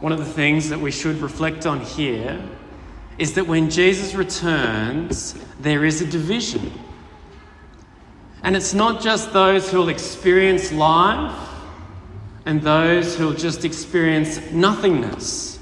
one 0.00 0.12
of 0.12 0.18
the 0.18 0.24
things 0.24 0.70
that 0.70 0.80
we 0.80 0.90
should 0.90 1.20
reflect 1.20 1.66
on 1.66 1.80
here 1.80 2.42
is 3.18 3.34
that 3.34 3.46
when 3.46 3.68
Jesus 3.68 4.14
returns, 4.14 5.34
there 5.58 5.84
is 5.84 6.00
a 6.00 6.06
division. 6.06 6.72
And 8.42 8.56
it's 8.56 8.72
not 8.72 9.02
just 9.02 9.34
those 9.34 9.70
who 9.70 9.76
will 9.76 9.90
experience 9.90 10.72
life 10.72 11.49
and 12.46 12.62
those 12.62 13.16
who'll 13.16 13.34
just 13.34 13.64
experience 13.64 14.40
nothingness. 14.50 15.58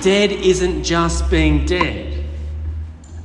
Dead 0.00 0.30
isn't 0.30 0.84
just 0.84 1.30
being 1.30 1.64
dead. 1.64 2.24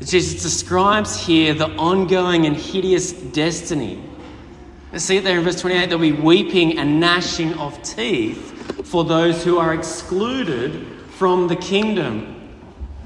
Jesus 0.03 0.41
describes 0.41 1.25
here 1.25 1.53
the 1.53 1.69
ongoing 1.75 2.45
and 2.45 2.55
hideous 2.55 3.11
destiny. 3.11 4.01
See 4.97 5.17
it 5.17 5.23
there 5.23 5.37
in 5.37 5.43
verse 5.43 5.61
28 5.61 5.89
there'll 5.89 6.01
be 6.01 6.11
weeping 6.11 6.77
and 6.77 6.99
gnashing 6.99 7.53
of 7.53 7.81
teeth 7.83 8.87
for 8.87 9.05
those 9.05 9.43
who 9.43 9.57
are 9.57 9.73
excluded 9.73 10.85
from 11.11 11.47
the 11.47 11.55
kingdom, 11.55 12.49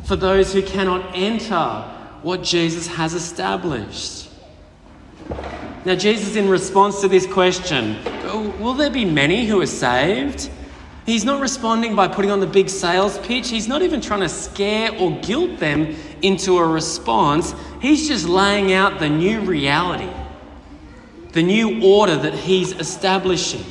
for 0.03 0.15
those 0.15 0.53
who 0.53 0.62
cannot 0.62 1.12
enter 1.13 1.81
what 2.21 2.41
Jesus 2.41 2.88
has 2.88 3.13
established. 3.13 4.25
Now, 5.85 5.93
Jesus, 5.93 6.35
in 6.35 6.49
response 6.49 6.99
to 7.01 7.07
this 7.07 7.27
question, 7.27 7.97
oh, 8.23 8.49
will 8.59 8.73
there 8.73 8.89
be 8.89 9.05
many 9.05 9.45
who 9.45 9.61
are 9.61 9.67
saved? 9.67 10.49
He's 11.05 11.23
not 11.23 11.39
responding 11.39 11.95
by 11.95 12.07
putting 12.07 12.31
on 12.31 12.39
the 12.39 12.47
big 12.47 12.69
sales 12.69 13.19
pitch. 13.19 13.49
He's 13.49 13.67
not 13.67 13.83
even 13.83 14.01
trying 14.01 14.21
to 14.21 14.29
scare 14.29 14.97
or 14.97 15.11
guilt 15.19 15.59
them 15.59 15.95
into 16.23 16.57
a 16.57 16.67
response. 16.67 17.53
He's 17.79 18.07
just 18.07 18.27
laying 18.27 18.73
out 18.73 18.97
the 18.97 19.07
new 19.07 19.41
reality, 19.41 20.09
the 21.33 21.43
new 21.43 21.83
order 21.83 22.15
that 22.15 22.33
he's 22.33 22.71
establishing. 22.71 23.63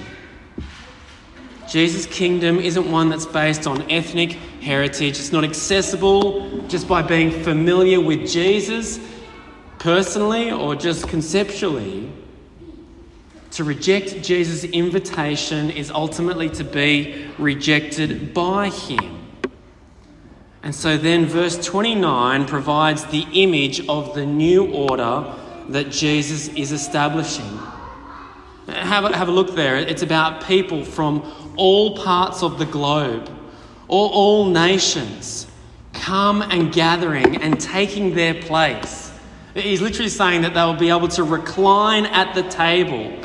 Jesus' 1.68 2.06
kingdom 2.06 2.60
isn't 2.60 2.88
one 2.88 3.08
that's 3.08 3.26
based 3.26 3.66
on 3.66 3.90
ethnic 3.90 4.34
heritage. 4.60 5.18
It's 5.18 5.32
not 5.32 5.42
accessible 5.42 6.62
just 6.68 6.86
by 6.86 7.02
being 7.02 7.42
familiar 7.42 8.00
with 8.00 8.30
Jesus 8.30 9.00
personally 9.84 10.50
or 10.50 10.74
just 10.74 11.06
conceptually. 11.08 12.10
To 13.50 13.64
reject 13.64 14.22
Jesus' 14.22 14.64
invitation 14.64 15.68
is 15.70 15.90
ultimately 15.90 16.48
to 16.50 16.64
be 16.64 17.26
rejected 17.38 18.32
by 18.32 18.70
him. 18.70 19.28
And 20.62 20.74
so 20.74 20.96
then, 20.96 21.26
verse 21.26 21.62
29 21.62 22.46
provides 22.46 23.04
the 23.04 23.26
image 23.34 23.86
of 23.86 24.14
the 24.14 24.24
new 24.24 24.72
order 24.72 25.30
that 25.68 25.90
Jesus 25.90 26.48
is 26.48 26.72
establishing. 26.72 27.58
Have 28.68 29.04
a, 29.04 29.14
have 29.14 29.28
a 29.28 29.32
look 29.32 29.54
there. 29.54 29.76
It's 29.76 30.00
about 30.00 30.44
people 30.44 30.82
from 30.82 31.30
all 31.58 31.98
parts 31.98 32.42
of 32.42 32.58
the 32.58 32.64
globe, 32.64 33.28
all, 33.88 34.08
all 34.08 34.46
nations, 34.46 35.46
come 35.92 36.40
and 36.40 36.72
gathering 36.72 37.36
and 37.36 37.60
taking 37.60 38.14
their 38.14 38.32
place. 38.32 39.03
He's 39.54 39.80
literally 39.80 40.08
saying 40.08 40.42
that 40.42 40.54
they'll 40.54 40.74
be 40.74 40.90
able 40.90 41.08
to 41.08 41.22
recline 41.24 42.06
at 42.06 42.34
the 42.34 42.42
table 42.42 43.16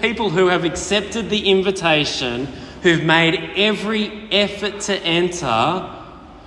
People 0.00 0.30
who 0.30 0.48
have 0.48 0.64
accepted 0.64 1.30
the 1.30 1.48
invitation, 1.48 2.46
who've 2.82 3.04
made 3.04 3.52
every 3.54 4.28
effort 4.32 4.80
to 4.80 4.96
enter, 4.96 5.88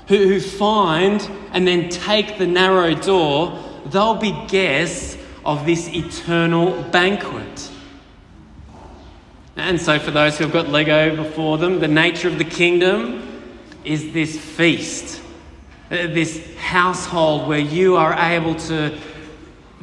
who, 0.09 0.17
who 0.17 0.41
find 0.41 1.21
and 1.53 1.65
then 1.65 1.87
take 1.87 2.37
the 2.37 2.45
narrow 2.45 2.93
door, 2.93 3.57
they'll 3.85 4.15
be 4.15 4.37
guests 4.49 5.17
of 5.45 5.65
this 5.65 5.87
eternal 5.87 6.83
banquet. 6.91 7.71
And 9.55 9.79
so, 9.79 9.99
for 9.99 10.11
those 10.11 10.37
who 10.37 10.43
have 10.43 10.51
got 10.51 10.67
Lego 10.67 11.15
before 11.15 11.57
them, 11.57 11.79
the 11.79 11.87
nature 11.87 12.27
of 12.27 12.37
the 12.37 12.43
kingdom 12.43 13.41
is 13.85 14.11
this 14.11 14.37
feast, 14.37 15.22
Uh, 15.93 16.07
this 16.07 16.55
household 16.55 17.47
where 17.47 17.59
you 17.59 17.95
are 17.95 18.13
able 18.13 18.55
to 18.55 18.97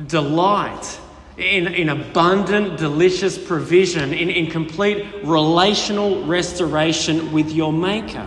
delight 0.09 0.99
in, 1.37 1.69
in 1.69 1.89
abundant, 1.89 2.77
delicious 2.77 3.39
provision, 3.39 4.13
in, 4.13 4.29
in 4.29 4.51
complete 4.51 5.07
relational 5.23 6.25
restoration 6.25 7.31
with 7.31 7.53
your 7.53 7.73
Maker. 7.73 8.27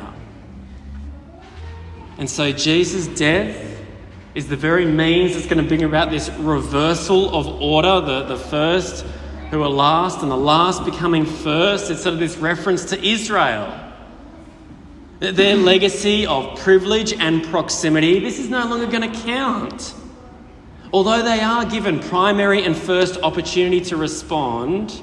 And 2.17 2.29
so 2.29 2.53
Jesus' 2.53 3.07
death 3.07 3.81
is 4.33 4.47
the 4.47 4.55
very 4.55 4.85
means 4.85 5.33
that's 5.33 5.47
going 5.47 5.61
to 5.61 5.67
bring 5.67 5.83
about 5.83 6.09
this 6.09 6.29
reversal 6.39 7.35
of 7.35 7.47
order, 7.61 7.99
the, 7.99 8.23
the 8.23 8.37
first 8.37 9.05
who 9.51 9.61
are 9.61 9.69
last 9.69 10.21
and 10.21 10.31
the 10.31 10.37
last 10.37 10.85
becoming 10.85 11.25
first. 11.25 11.91
It's 11.91 12.03
sort 12.03 12.13
of 12.13 12.19
this 12.21 12.37
reference 12.37 12.85
to 12.85 13.05
Israel. 13.05 13.82
Their 15.19 15.55
legacy 15.55 16.25
of 16.25 16.59
privilege 16.59 17.13
and 17.13 17.43
proximity, 17.45 18.19
this 18.19 18.39
is 18.39 18.49
no 18.49 18.65
longer 18.67 18.87
going 18.87 19.09
to 19.09 19.19
count. 19.21 19.93
Although 20.91 21.23
they 21.23 21.39
are 21.39 21.65
given 21.65 21.99
primary 21.99 22.63
and 22.63 22.75
first 22.75 23.19
opportunity 23.21 23.81
to 23.81 23.97
respond, 23.97 25.01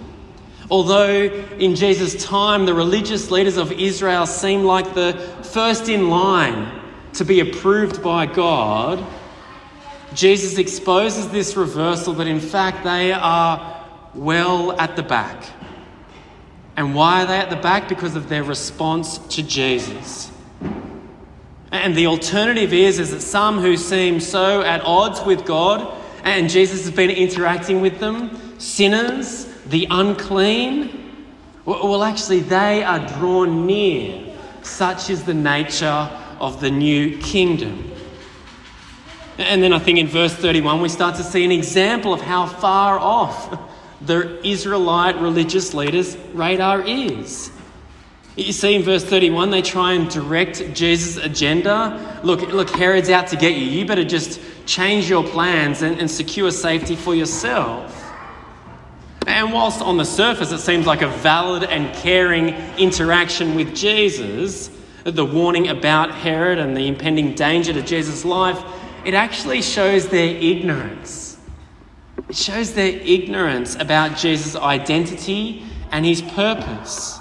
although 0.70 1.24
in 1.58 1.74
Jesus' 1.74 2.22
time 2.24 2.66
the 2.66 2.74
religious 2.74 3.30
leaders 3.30 3.56
of 3.56 3.72
Israel 3.72 4.26
seem 4.26 4.62
like 4.62 4.94
the 4.94 5.14
first 5.42 5.88
in 5.88 6.10
line 6.10 6.80
to 7.14 7.24
be 7.24 7.40
approved 7.40 8.02
by 8.02 8.26
God, 8.26 9.04
Jesus 10.14 10.58
exposes 10.58 11.28
this 11.28 11.56
reversal 11.56 12.14
that 12.14 12.26
in 12.26 12.40
fact 12.40 12.84
they 12.84 13.12
are 13.12 13.86
well 14.14 14.78
at 14.80 14.96
the 14.96 15.02
back. 15.02 15.44
And 16.76 16.94
why 16.94 17.22
are 17.22 17.26
they 17.26 17.38
at 17.38 17.50
the 17.50 17.56
back? 17.56 17.88
Because 17.88 18.16
of 18.16 18.28
their 18.28 18.42
response 18.42 19.18
to 19.18 19.42
Jesus. 19.42 20.30
And 21.72 21.94
the 21.94 22.06
alternative 22.06 22.72
is, 22.72 22.98
is 22.98 23.10
that 23.10 23.20
some 23.20 23.58
who 23.58 23.76
seem 23.76 24.20
so 24.20 24.62
at 24.62 24.80
odds 24.82 25.22
with 25.24 25.44
God, 25.44 25.96
and 26.24 26.50
Jesus 26.50 26.84
has 26.84 26.94
been 26.94 27.10
interacting 27.10 27.80
with 27.80 28.00
them, 28.00 28.58
sinners, 28.58 29.46
the 29.66 29.86
unclean, 29.90 31.00
well, 31.64 32.02
actually, 32.02 32.40
they 32.40 32.82
are 32.82 33.06
drawn 33.18 33.66
near. 33.66 34.34
Such 34.62 35.10
is 35.10 35.24
the 35.24 35.34
nature 35.34 36.10
of 36.40 36.60
the 36.60 36.70
new 36.70 37.18
kingdom. 37.18 37.92
And 39.38 39.62
then 39.62 39.72
I 39.72 39.78
think 39.78 39.98
in 39.98 40.08
verse 40.08 40.34
31, 40.34 40.80
we 40.80 40.88
start 40.88 41.16
to 41.16 41.22
see 41.22 41.44
an 41.44 41.52
example 41.52 42.12
of 42.12 42.20
how 42.20 42.46
far 42.46 42.98
off 42.98 43.69
the 44.00 44.46
Israelite 44.46 45.16
religious 45.20 45.74
leaders' 45.74 46.16
radar 46.32 46.82
is. 46.82 47.50
You 48.36 48.52
see 48.52 48.74
in 48.74 48.82
verse 48.82 49.04
31, 49.04 49.50
they 49.50 49.60
try 49.60 49.92
and 49.92 50.08
direct 50.08 50.72
Jesus' 50.72 51.16
agenda. 51.22 52.20
Look, 52.22 52.40
look, 52.52 52.70
Herod's 52.70 53.10
out 53.10 53.26
to 53.28 53.36
get 53.36 53.54
you. 53.54 53.66
You 53.66 53.84
better 53.84 54.04
just 54.04 54.40
change 54.66 55.10
your 55.10 55.24
plans 55.24 55.82
and, 55.82 55.98
and 55.98 56.10
secure 56.10 56.50
safety 56.50 56.96
for 56.96 57.14
yourself. 57.14 57.96
And 59.26 59.52
whilst 59.52 59.82
on 59.82 59.96
the 59.96 60.04
surface 60.04 60.52
it 60.52 60.58
seems 60.58 60.86
like 60.86 61.02
a 61.02 61.08
valid 61.08 61.64
and 61.64 61.94
caring 61.96 62.48
interaction 62.78 63.54
with 63.54 63.74
Jesus, 63.74 64.70
the 65.04 65.24
warning 65.24 65.68
about 65.68 66.10
Herod 66.10 66.58
and 66.58 66.76
the 66.76 66.86
impending 66.86 67.34
danger 67.34 67.72
to 67.72 67.82
Jesus' 67.82 68.24
life, 68.24 68.62
it 69.04 69.14
actually 69.14 69.62
shows 69.62 70.08
their 70.08 70.34
ignorance. 70.36 71.29
It 72.30 72.36
shows 72.36 72.74
their 72.74 72.92
ignorance 72.92 73.74
about 73.74 74.16
Jesus' 74.16 74.54
identity 74.54 75.66
and 75.90 76.06
his 76.06 76.22
purpose. 76.22 77.18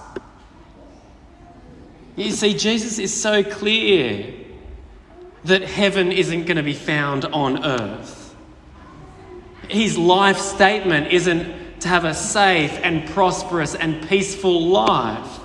You 2.15 2.29
see, 2.29 2.53
Jesus 2.53 2.99
is 2.99 3.11
so 3.11 3.43
clear 3.43 4.31
that 5.45 5.63
heaven 5.63 6.11
isn't 6.11 6.43
going 6.43 6.57
to 6.57 6.63
be 6.63 6.75
found 6.75 7.25
on 7.25 7.65
earth. 7.65 8.35
His 9.67 9.97
life 9.97 10.37
statement 10.37 11.11
isn't 11.11 11.79
to 11.81 11.87
have 11.87 12.05
a 12.05 12.13
safe 12.13 12.79
and 12.83 13.09
prosperous 13.09 13.73
and 13.73 14.07
peaceful 14.07 14.67
life. 14.67 15.39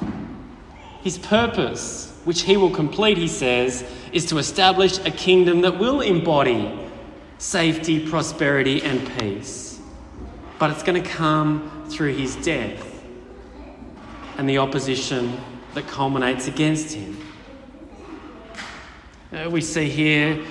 His 1.00 1.16
purpose, 1.16 2.14
which 2.24 2.42
he 2.42 2.58
will 2.58 2.70
complete, 2.70 3.16
he 3.16 3.28
says, 3.28 3.82
is 4.12 4.26
to 4.26 4.36
establish 4.36 4.98
a 4.98 5.10
kingdom 5.10 5.62
that 5.62 5.78
will 5.78 6.02
embody 6.02 6.83
safety, 7.44 8.08
prosperity, 8.08 8.82
and 8.82 9.06
peace. 9.18 9.78
But 10.58 10.70
it's 10.70 10.82
going 10.82 11.00
to 11.00 11.08
come 11.08 11.86
through 11.90 12.14
his 12.14 12.36
death 12.36 13.04
and 14.38 14.48
the 14.48 14.58
opposition 14.58 15.38
that 15.74 15.86
culminates 15.86 16.48
against 16.48 16.94
him. 16.94 17.18
Uh, 19.30 19.50
we 19.50 19.60
see 19.60 19.90
here 19.90 20.42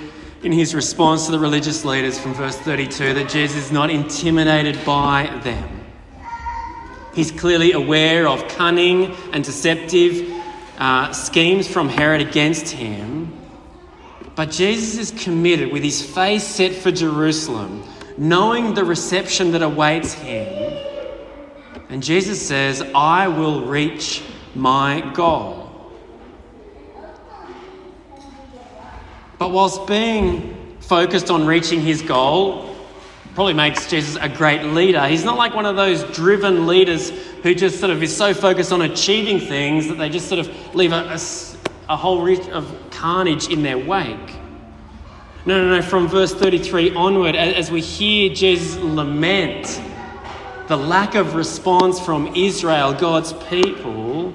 in 0.43 0.51
his 0.51 0.75
response 0.75 1.25
to 1.25 1.32
the 1.32 1.39
religious 1.39 1.84
leaders 1.84 2.19
from 2.19 2.36
verse 2.36 2.58
32 2.58 3.15
that 3.15 3.29
Jesus 3.29 3.65
is 3.65 3.71
not 3.71 3.89
intimidated 3.89 4.77
by 4.86 5.25
them. 5.43 5.86
He's 7.15 7.32
clearly 7.32 7.71
aware 7.71 8.27
of 8.27 8.47
cunning 8.49 9.15
and 9.32 9.43
deceptive 9.43 10.32
uh, 10.77 11.12
schemes 11.12 11.67
from 11.67 11.89
Herod 11.89 12.21
against 12.21 12.69
him. 12.69 13.22
But 14.36 14.50
Jesus 14.50 14.98
is 14.98 15.24
committed 15.24 15.72
with 15.72 15.84
his 15.84 16.02
face 16.04 16.43
set 16.43 16.74
for 16.74 16.91
Jerusalem, 16.91 17.84
knowing 18.17 18.74
the 18.74 18.84
reception 18.84 19.52
that 19.52 19.62
awaits 19.62 20.13
him. 20.13 20.74
And 21.89 22.02
Jesus 22.02 22.46
says, 22.46 22.82
I 22.96 23.28
will 23.28 23.65
reach 23.65 24.24
my 24.56 25.02
goal. 25.13 25.63
But 29.38 29.52
whilst 29.52 29.86
being 29.86 30.78
focused 30.80 31.30
on 31.30 31.46
reaching 31.46 31.82
his 31.82 32.02
goal 32.02 32.76
probably 33.36 33.54
makes 33.54 33.89
Jesus 33.89 34.15
a 34.22 34.30
great 34.30 34.63
leader, 34.63 35.06
he's 35.08 35.24
not 35.24 35.38
like 35.38 35.54
one 35.54 35.65
of 35.65 35.76
those 35.76 36.04
driven 36.15 36.65
leaders 36.65 37.10
who 37.10 37.54
just 37.54 37.80
sort 37.80 37.91
of 37.91 38.02
is 38.02 38.15
so 38.15 38.34
focused 38.34 38.72
on 38.72 38.82
achieving 38.82 39.39
things 39.39 39.88
that 39.88 39.98
they 39.98 40.10
just 40.10 40.28
sort 40.28 40.39
of 40.39 40.76
leave 40.76 40.91
a, 40.91 40.96
a, 40.96 41.19
a 41.93 41.98
whole 41.98 42.24
reach 42.24 42.48
of 42.50 42.83
carnage 43.03 43.49
in 43.49 43.63
their 43.63 43.77
wake. 43.77 44.37
No, 45.45 45.61
no, 45.61 45.75
no. 45.75 45.81
From 45.81 46.07
verse 46.07 46.33
33 46.33 46.95
onward, 46.95 47.35
as 47.35 47.69
we 47.69 47.81
hear 47.81 48.33
Jesus 48.33 48.77
lament 48.77 49.81
the 50.69 50.77
lack 50.77 51.15
of 51.15 51.35
response 51.35 51.99
from 51.99 52.33
Israel, 52.33 52.93
God's 52.93 53.33
people, 53.49 54.33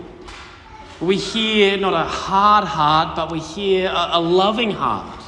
we 1.01 1.17
hear 1.17 1.79
not 1.79 1.95
a 1.95 2.05
hard 2.05 2.67
heart, 2.67 3.17
but 3.17 3.33
we 3.33 3.41
hear 3.41 3.91
a, 3.91 4.21
loving 4.21 4.71
heart. 4.71 5.25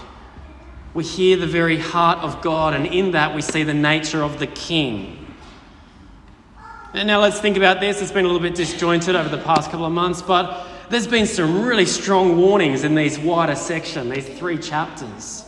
We 0.93 1.03
hear 1.03 1.39
the 1.39 1.47
very 1.47 1.79
heart 1.79 2.19
of 2.19 2.43
God, 2.43 2.75
and 2.75 2.87
in 2.87 3.13
that 3.13 3.35
we 3.35 3.41
see 3.41 3.63
the 3.63 3.73
nature 3.73 4.23
of 4.23 4.39
the 4.39 4.49
King. 4.49 5.35
And 6.93 7.07
now 7.07 7.23
let's 7.23 7.41
think 7.41 7.57
about 7.57 7.81
this. 7.81 8.03
It's 8.03 8.13
been 8.13 8.27
a 8.27 8.29
little 8.29 8.43
bit 8.43 8.55
disjointed 8.55 9.17
over 9.17 9.35
the 9.35 9.43
past 9.43 9.71
couple 9.71 9.87
of 9.87 9.93
months, 9.93 10.21
but 10.21 10.67
there's 10.91 11.07
been 11.07 11.27
some 11.27 11.63
really 11.63 11.87
strong 11.87 12.37
warnings 12.37 12.85
in 12.85 12.95
these 12.95 13.19
wider 13.19 13.57
section, 13.57 14.11
these 14.11 14.29
three 14.29 14.59
chapters. 14.59 15.45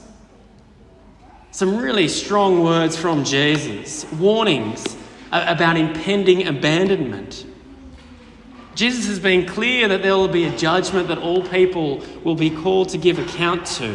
Some 1.51 1.77
really 1.77 2.09
strong 2.09 2.65
words 2.65 2.97
from 2.97 3.25
Jesus, 3.25 4.11
warnings 4.13 4.97
about 5.31 5.77
impending 5.77 6.47
abandonment 6.47 7.45
Jesus 8.75 9.07
has 9.07 9.19
been 9.19 9.47
clear 9.47 9.87
that 9.89 10.03
there 10.03 10.17
will 10.17 10.29
be 10.29 10.45
a 10.45 10.57
judgment 10.57 11.09
that 11.09 11.19
all 11.19 11.43
people 11.43 12.03
will 12.25 12.35
be 12.35 12.49
called 12.49 12.89
to 12.91 12.99
give 12.99 13.19
account 13.19 13.67
to. 13.67 13.95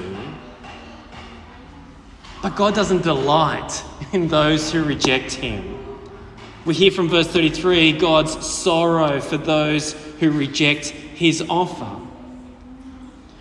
But 2.43 2.55
God 2.55 2.75
doesn't 2.75 3.01
delight 3.01 3.83
in 4.13 4.27
those 4.27 4.71
who 4.71 4.83
reject 4.83 5.33
Him. 5.33 5.83
We 6.65 6.75
hear 6.75 6.91
from 6.91 7.09
verse 7.09 7.27
33 7.27 7.93
God's 7.93 8.45
sorrow 8.45 9.19
for 9.19 9.37
those 9.37 9.93
who 10.19 10.31
reject 10.31 10.93
His 11.17 11.43
offer. 11.49 11.99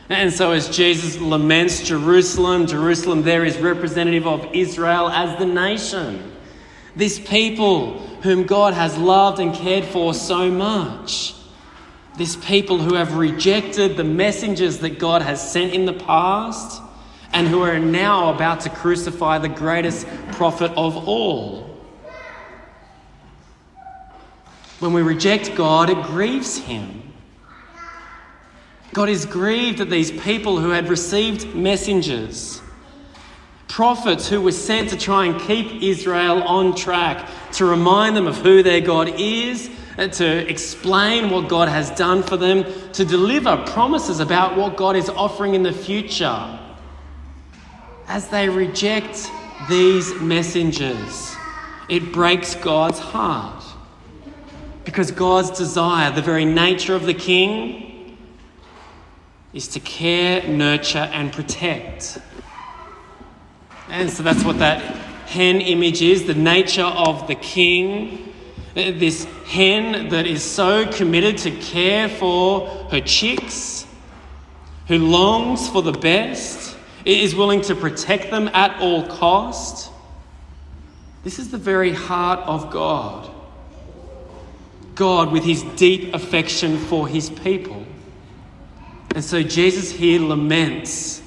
And 0.09 0.33
so, 0.33 0.53
as 0.53 0.75
Jesus 0.75 1.21
laments 1.21 1.83
Jerusalem, 1.83 2.67
Jerusalem 2.67 3.23
there 3.23 3.45
is 3.45 3.59
representative 3.59 4.27
of 4.27 4.55
Israel 4.55 5.09
as 5.09 5.39
the 5.39 5.47
nation. 5.47 6.33
This 6.95 7.19
people 7.19 7.99
whom 8.23 8.45
God 8.45 8.75
has 8.75 8.97
loved 8.97 9.41
and 9.41 9.55
cared 9.55 9.85
for 9.85 10.15
so 10.15 10.51
much. 10.51 11.35
This 12.17 12.37
people 12.37 12.79
who 12.79 12.95
have 12.95 13.17
rejected 13.17 13.97
the 13.97 14.05
messengers 14.05 14.79
that 14.79 14.99
God 14.99 15.23
has 15.23 15.53
sent 15.53 15.75
in 15.75 15.85
the 15.85 15.93
past 15.93 16.81
and 17.33 17.47
who 17.47 17.61
are 17.63 17.79
now 17.79 18.33
about 18.33 18.61
to 18.61 18.71
crucify 18.71 19.39
the 19.39 19.49
greatest 19.49 20.07
prophet 20.33 20.71
of 20.77 20.97
all. 21.09 21.67
When 24.79 24.93
we 24.93 25.03
reject 25.03 25.55
God, 25.55 25.91
it 25.91 26.03
grieves 26.05 26.59
Him. 26.59 27.06
God 28.97 29.11
is 29.11 29.27
grieved 29.27 29.77
that 29.81 29.91
these 29.91 30.11
people 30.11 30.59
who 30.59 30.71
had 30.71 30.89
received 30.89 31.55
messengers 31.55 32.63
prophets 33.69 34.27
who 34.27 34.41
were 34.41 34.53
sent 34.53 34.89
to 34.89 34.97
try 34.97 35.27
and 35.27 35.39
keep 35.43 35.83
Israel 35.83 36.43
on 36.45 36.75
track, 36.75 37.29
to 37.53 37.67
remind 37.67 38.17
them 38.17 38.27
of 38.27 38.39
who 38.39 38.63
their 38.63 38.81
God 38.81 39.13
is, 39.21 39.69
to 39.99 40.51
explain 40.51 41.29
what 41.29 41.47
God 41.47 41.69
has 41.69 41.91
done 41.91 42.23
for 42.23 42.39
them, 42.39 42.65
to 42.93 43.05
deliver 43.05 43.59
promises 43.67 44.19
about 44.19 44.57
what 44.57 44.79
God 44.79 44.97
is 44.97 45.11
offering 45.11 45.55
in 45.55 45.63
the 45.63 45.75
future. 45.75 46.59
As 48.09 48.29
they 48.29 48.49
reject 48.49 49.31
these 49.69 50.15
messengers, 50.23 51.37
it 51.91 52.15
breaks 52.15 52.55
God's 52.55 52.99
heart. 52.99 53.63
Because 54.87 55.11
God's 55.11 55.51
desire, 55.51 56.11
the 56.13 56.23
very 56.23 56.47
nature 56.47 56.95
of 56.95 57.05
the 57.05 57.13
king, 57.13 57.86
is 59.57 59.69
to 59.69 59.81
care, 59.81 60.47
nurture, 60.47 61.09
and 61.15 61.33
protect. 61.33 62.19
And 63.89 64.11
so 64.11 64.23
that's 64.23 64.45
what 64.45 64.59
that 64.59 64.83
hen 65.27 65.63
image 65.63 66.03
is 66.03 66.27
the 66.27 66.35
nature 66.35 66.83
of 66.83 67.27
the 67.27 67.37
king. 67.37 68.35
This 68.75 69.25
hen 69.47 70.11
that 70.11 70.27
is 70.27 70.43
so 70.43 70.87
committed 70.93 71.39
to 71.39 71.51
care 71.53 72.07
for 72.07 72.69
her 72.91 73.01
chicks, 73.01 73.87
who 74.89 74.99
longs 74.99 75.71
for 75.71 75.81
the 75.81 75.93
best, 75.93 76.77
is 77.07 77.35
willing 77.35 77.63
to 77.63 77.75
protect 77.75 78.31
them 78.31 78.49
at 78.49 78.79
all 78.79 79.07
cost. 79.07 79.91
This 81.25 81.39
is 81.39 81.51
the 81.51 81.57
very 81.57 81.93
heart 81.93 82.41
of 82.41 82.71
God. 82.71 83.31
God 84.95 85.33
with 85.33 85.45
his 85.45 85.63
deep 85.77 86.13
affection 86.13 86.77
for 86.77 87.09
his 87.09 87.31
people. 87.31 87.86
And 89.17 89.25
so 89.25 89.43
Jesus 89.43 89.91
here 89.91 90.21
laments 90.21 91.23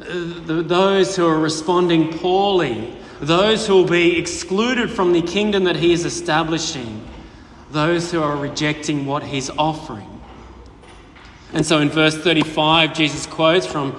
uh, 0.00 0.04
those 0.08 1.14
who 1.14 1.24
are 1.24 1.38
responding 1.38 2.12
poorly, 2.18 2.92
those 3.20 3.68
who 3.68 3.76
will 3.76 3.88
be 3.88 4.18
excluded 4.18 4.90
from 4.90 5.12
the 5.12 5.22
kingdom 5.22 5.62
that 5.62 5.76
he 5.76 5.92
is 5.92 6.04
establishing, 6.04 7.08
those 7.70 8.10
who 8.10 8.20
are 8.20 8.34
rejecting 8.34 9.06
what 9.06 9.22
he's 9.22 9.48
offering. 9.48 10.20
And 11.52 11.64
so 11.64 11.78
in 11.78 11.88
verse 11.88 12.18
35, 12.18 12.94
Jesus 12.94 13.26
quotes 13.26 13.64
from 13.64 13.94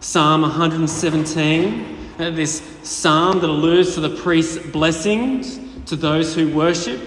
Psalm 0.00 0.42
117, 0.42 2.10
uh, 2.18 2.30
this 2.30 2.62
psalm 2.82 3.38
that 3.38 3.48
alludes 3.48 3.94
to 3.94 4.00
the 4.00 4.16
priest's 4.16 4.58
blessings 4.58 5.60
to 5.86 5.94
those 5.94 6.34
who 6.34 6.52
worship. 6.52 7.00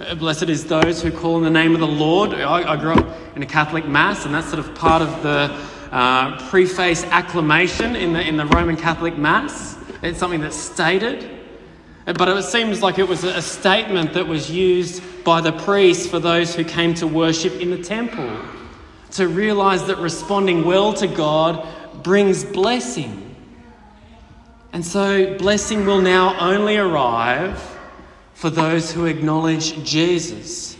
Uh, 0.00 0.14
blessed 0.14 0.48
is 0.48 0.64
those 0.64 1.02
who 1.02 1.12
call 1.12 1.36
in 1.36 1.42
the 1.44 1.50
name 1.50 1.74
of 1.74 1.80
the 1.80 1.86
Lord. 1.86 2.32
I, 2.32 2.72
I 2.72 2.76
grew 2.78 2.94
up 2.94 3.36
in 3.36 3.42
a 3.42 3.46
Catholic 3.46 3.86
Mass, 3.86 4.24
and 4.24 4.34
that's 4.34 4.46
sort 4.46 4.58
of 4.58 4.74
part 4.74 5.02
of 5.02 5.22
the 5.22 5.54
uh, 5.92 6.48
preface 6.48 7.04
acclamation 7.04 7.94
in 7.96 8.14
the, 8.14 8.26
in 8.26 8.38
the 8.38 8.46
Roman 8.46 8.78
Catholic 8.78 9.18
Mass. 9.18 9.76
It's 10.02 10.18
something 10.18 10.40
that's 10.40 10.56
stated. 10.56 11.28
Uh, 12.06 12.14
but 12.14 12.28
it 12.28 12.42
seems 12.44 12.80
like 12.80 12.98
it 12.98 13.06
was 13.06 13.24
a 13.24 13.42
statement 13.42 14.14
that 14.14 14.26
was 14.26 14.50
used 14.50 15.02
by 15.22 15.42
the 15.42 15.52
priests 15.52 16.06
for 16.06 16.18
those 16.18 16.54
who 16.54 16.64
came 16.64 16.94
to 16.94 17.06
worship 17.06 17.60
in 17.60 17.70
the 17.70 17.82
temple 17.82 18.40
to 19.10 19.28
realize 19.28 19.84
that 19.84 19.98
responding 19.98 20.64
well 20.64 20.94
to 20.94 21.08
God 21.08 21.68
brings 22.02 22.42
blessing. 22.42 23.36
And 24.72 24.82
so, 24.82 25.36
blessing 25.36 25.84
will 25.84 26.00
now 26.00 26.40
only 26.40 26.78
arrive 26.78 27.76
for 28.40 28.48
those 28.48 28.90
who 28.90 29.04
acknowledge 29.04 29.84
Jesus. 29.84 30.74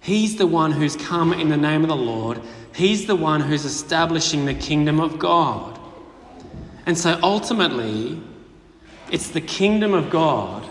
He's 0.00 0.36
the 0.36 0.46
one 0.46 0.72
who's 0.72 0.96
come 0.96 1.34
in 1.34 1.50
the 1.50 1.58
name 1.58 1.82
of 1.82 1.88
the 1.88 1.96
Lord, 1.96 2.40
He's 2.74 3.06
the 3.06 3.16
one 3.16 3.42
who's 3.42 3.66
establishing 3.66 4.46
the 4.46 4.54
kingdom 4.54 4.98
of 4.98 5.18
God. 5.18 5.78
And 6.86 6.96
so 6.96 7.18
ultimately, 7.22 8.18
it's 9.10 9.28
the 9.28 9.42
kingdom 9.42 9.92
of 9.92 10.08
God 10.08 10.66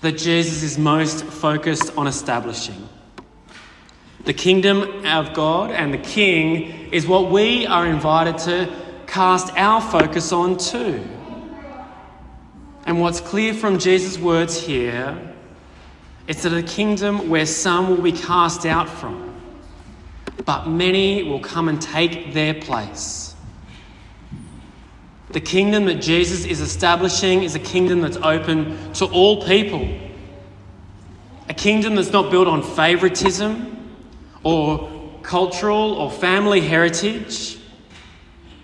that 0.00 0.12
Jesus 0.12 0.62
is 0.62 0.78
most 0.78 1.26
focused 1.26 1.94
on 1.94 2.06
establishing. 2.06 2.88
The 4.24 4.32
kingdom 4.32 5.04
of 5.04 5.34
God 5.34 5.72
and 5.72 5.92
the 5.92 5.98
king 5.98 6.90
is 6.90 7.06
what 7.06 7.30
we 7.30 7.66
are 7.66 7.86
invited 7.86 8.38
to 8.38 8.74
cast 9.06 9.52
our 9.58 9.82
focus 9.82 10.32
on 10.32 10.56
too. 10.56 11.06
And 12.84 13.00
what's 13.00 13.20
clear 13.20 13.54
from 13.54 13.78
Jesus' 13.78 14.18
words 14.18 14.60
here 14.60 15.16
is 16.26 16.42
that 16.42 16.52
a 16.52 16.62
kingdom 16.62 17.28
where 17.28 17.46
some 17.46 17.88
will 17.88 18.02
be 18.02 18.12
cast 18.12 18.66
out 18.66 18.88
from, 18.88 19.40
but 20.44 20.66
many 20.66 21.22
will 21.22 21.40
come 21.40 21.68
and 21.68 21.80
take 21.80 22.32
their 22.32 22.54
place. 22.54 23.34
The 25.30 25.40
kingdom 25.40 25.86
that 25.86 26.02
Jesus 26.02 26.44
is 26.44 26.60
establishing 26.60 27.42
is 27.42 27.54
a 27.54 27.60
kingdom 27.60 28.02
that's 28.02 28.18
open 28.18 28.92
to 28.94 29.06
all 29.06 29.44
people. 29.44 29.88
A 31.48 31.54
kingdom 31.54 31.94
that's 31.94 32.12
not 32.12 32.30
built 32.30 32.48
on 32.48 32.62
favoritism 32.62 33.96
or 34.42 34.90
cultural 35.22 35.94
or 35.94 36.10
family 36.10 36.60
heritage. 36.60 37.58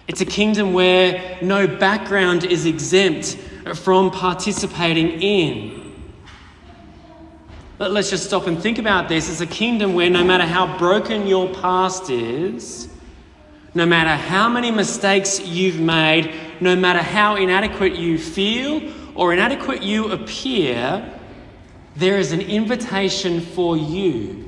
It's 0.09 0.20
a 0.20 0.26
kingdom 0.26 0.72
where 0.72 1.38
no 1.40 1.66
background 1.66 2.44
is 2.44 2.66
exempt 2.66 3.38
from 3.74 4.11
participating 4.11 5.20
in. 5.22 5.88
But 7.78 7.92
let's 7.92 8.11
just 8.11 8.24
stop 8.24 8.46
and 8.46 8.61
think 8.61 8.78
about 8.78 9.09
this. 9.09 9.31
It's 9.31 9.40
a 9.40 9.46
kingdom 9.46 9.94
where 9.94 10.11
no 10.11 10.24
matter 10.24 10.44
how 10.44 10.78
broken 10.78 11.26
your 11.26 11.48
past 11.54 12.11
is, 12.11 12.88
no 13.74 13.87
matter 13.87 14.16
how 14.16 14.48
many 14.48 14.70
mistakes 14.70 15.40
you've 15.40 15.78
made, 15.78 16.35
no 16.61 16.74
matter 16.74 17.00
how 17.00 17.37
inadequate 17.37 17.94
you 17.94 18.18
feel 18.18 18.83
or 19.14 19.33
inadequate 19.33 19.83
you 19.83 20.11
appear, 20.11 21.14
there 21.94 22.18
is 22.18 22.33
an 22.33 22.40
invitation 22.40 23.40
for 23.40 23.76
you 23.76 24.44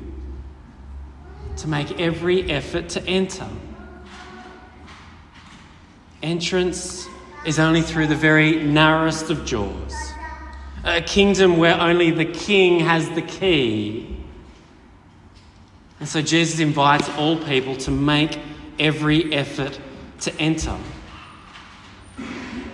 to 1.56 1.68
make 1.68 2.00
every 2.00 2.50
effort 2.50 2.88
to 2.88 3.06
enter. 3.06 3.48
Entrance 6.22 7.06
is 7.44 7.58
only 7.58 7.82
through 7.82 8.06
the 8.06 8.16
very 8.16 8.62
narrowest 8.62 9.30
of 9.30 9.48
doors. 9.48 9.94
A 10.84 11.00
kingdom 11.00 11.56
where 11.56 11.78
only 11.80 12.10
the 12.10 12.24
king 12.24 12.80
has 12.80 13.08
the 13.10 13.22
key. 13.22 14.16
And 15.98 16.08
so 16.08 16.22
Jesus 16.22 16.60
invites 16.60 17.08
all 17.10 17.36
people 17.36 17.76
to 17.76 17.90
make 17.90 18.38
every 18.78 19.32
effort 19.32 19.78
to 20.20 20.34
enter. 20.40 20.76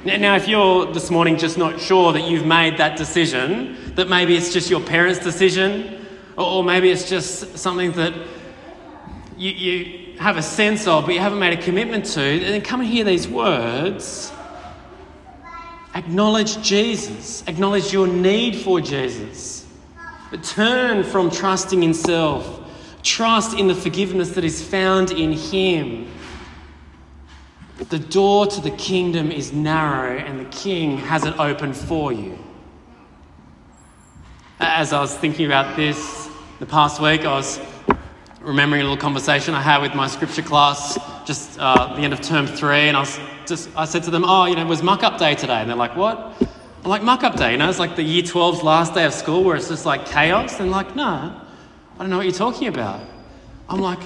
Now, 0.05 0.37
if 0.37 0.47
you're 0.47 0.93
this 0.93 1.11
morning 1.11 1.37
just 1.37 1.59
not 1.59 1.81
sure 1.81 2.13
that 2.13 2.29
you've 2.29 2.47
made 2.47 2.79
that 2.79 2.97
decision, 2.97 3.77
that 3.97 4.09
maybe 4.09 4.37
it's 4.37 4.53
just 4.53 4.71
your 4.71 4.81
parents' 4.81 5.19
decision, 5.19 6.07
or 6.37 6.63
maybe 6.63 6.91
it's 6.91 7.09
just 7.09 7.59
something 7.59 7.91
that 7.93 8.15
you, 9.37 9.51
you 9.51 10.19
have 10.19 10.37
a 10.37 10.43
sense 10.43 10.87
of 10.87 11.07
but 11.07 11.15
you 11.15 11.21
haven't 11.21 11.41
made 11.41 11.59
a 11.59 11.63
commitment 11.63 12.05
to, 12.05 12.21
then 12.21 12.61
come 12.63 12.81
and 12.81 12.89
hear 12.89 13.05
these 13.05 13.27
words 13.27 14.33
Acknowledge 15.97 16.63
Jesus. 16.63 17.43
Acknowledge 17.47 17.91
your 17.91 18.07
need 18.07 18.55
for 18.55 18.83
Jesus. 18.83 19.67
But 20.31 20.45
turn 20.45 21.03
from 21.03 21.31
trusting 21.31 21.83
in 21.83 21.95
self. 21.95 22.61
Trust 23.03 23.59
in 23.59 23.67
the 23.67 23.75
forgiveness 23.75 24.33
that 24.33 24.45
is 24.45 24.63
found 24.63 25.11
in 25.11 25.33
Him. 25.33 26.13
The 27.79 27.99
door 27.99 28.47
to 28.47 28.61
the 28.61 28.73
kingdom 28.73 29.33
is 29.33 29.55
narrow, 29.55 30.19
and 30.19 30.39
the 30.39 30.51
King 30.51 30.99
has 30.99 31.25
it 31.25 31.39
open 31.39 31.73
for 31.73 32.13
you. 32.13 32.39
As 34.61 34.93
I 34.93 35.01
was 35.01 35.17
thinking 35.17 35.47
about 35.47 35.77
this 35.77 36.29
the 36.59 36.67
past 36.67 37.01
week, 37.01 37.25
I 37.25 37.33
was 37.33 37.59
remembering 38.47 38.81
a 38.81 38.85
little 38.85 38.97
conversation 38.97 39.55
I 39.55 39.61
had 39.61 39.83
with 39.83 39.93
my 39.97 40.07
scripture 40.07 40.41
class 40.41 40.97
just 41.27 41.59
uh, 41.59 41.93
the 41.97 42.03
end 42.03 42.13
of 42.13 42.21
term 42.21 42.47
three, 42.47 42.87
and 42.87 42.97
I 42.97 43.01
was 43.01 43.19
just 43.45 43.69
I 43.77 43.85
said 43.87 44.05
to 44.05 44.11
them, 44.13 44.23
"Oh, 44.25 44.45
you 44.45 44.55
know, 44.55 44.63
it 44.63 44.69
was 44.69 44.85
muck 44.85 45.03
up 45.03 45.19
day 45.19 45.35
today," 45.35 45.61
and 45.61 45.69
they're 45.69 45.77
like, 45.77 45.97
"What?" 45.97 46.33
I'm 46.85 46.91
like, 46.91 47.03
"Muck 47.03 47.25
up 47.25 47.35
day, 47.35 47.51
you 47.51 47.59
know, 47.59 47.69
it's 47.69 47.81
like 47.81 47.97
the 47.97 48.05
year 48.05 48.23
12's 48.23 48.63
last 48.63 48.95
day 48.95 49.05
of 49.05 49.13
school 49.13 49.43
where 49.43 49.57
it's 49.57 49.69
just 49.69 49.85
like 49.85 50.07
chaos." 50.07 50.61
And 50.61 50.71
like, 50.71 50.95
"No, 50.95 51.05
I 51.05 51.99
don't 51.99 52.09
know 52.09 52.19
what 52.19 52.27
you're 52.27 52.33
talking 52.33 52.69
about." 52.69 53.01
I'm 53.69 53.81
like, 53.81 53.99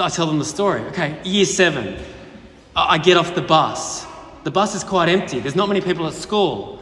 I 0.00 0.08
tell 0.08 0.26
them 0.26 0.38
the 0.38 0.44
story. 0.46 0.80
Okay, 0.86 1.20
year 1.24 1.44
seven, 1.44 2.02
I 2.74 2.96
get 2.96 3.18
off 3.18 3.34
the 3.34 3.42
bus. 3.42 4.06
The 4.44 4.50
bus 4.50 4.74
is 4.74 4.84
quite 4.84 5.10
empty. 5.10 5.38
There's 5.38 5.54
not 5.54 5.68
many 5.68 5.82
people 5.82 6.06
at 6.06 6.14
school. 6.14 6.75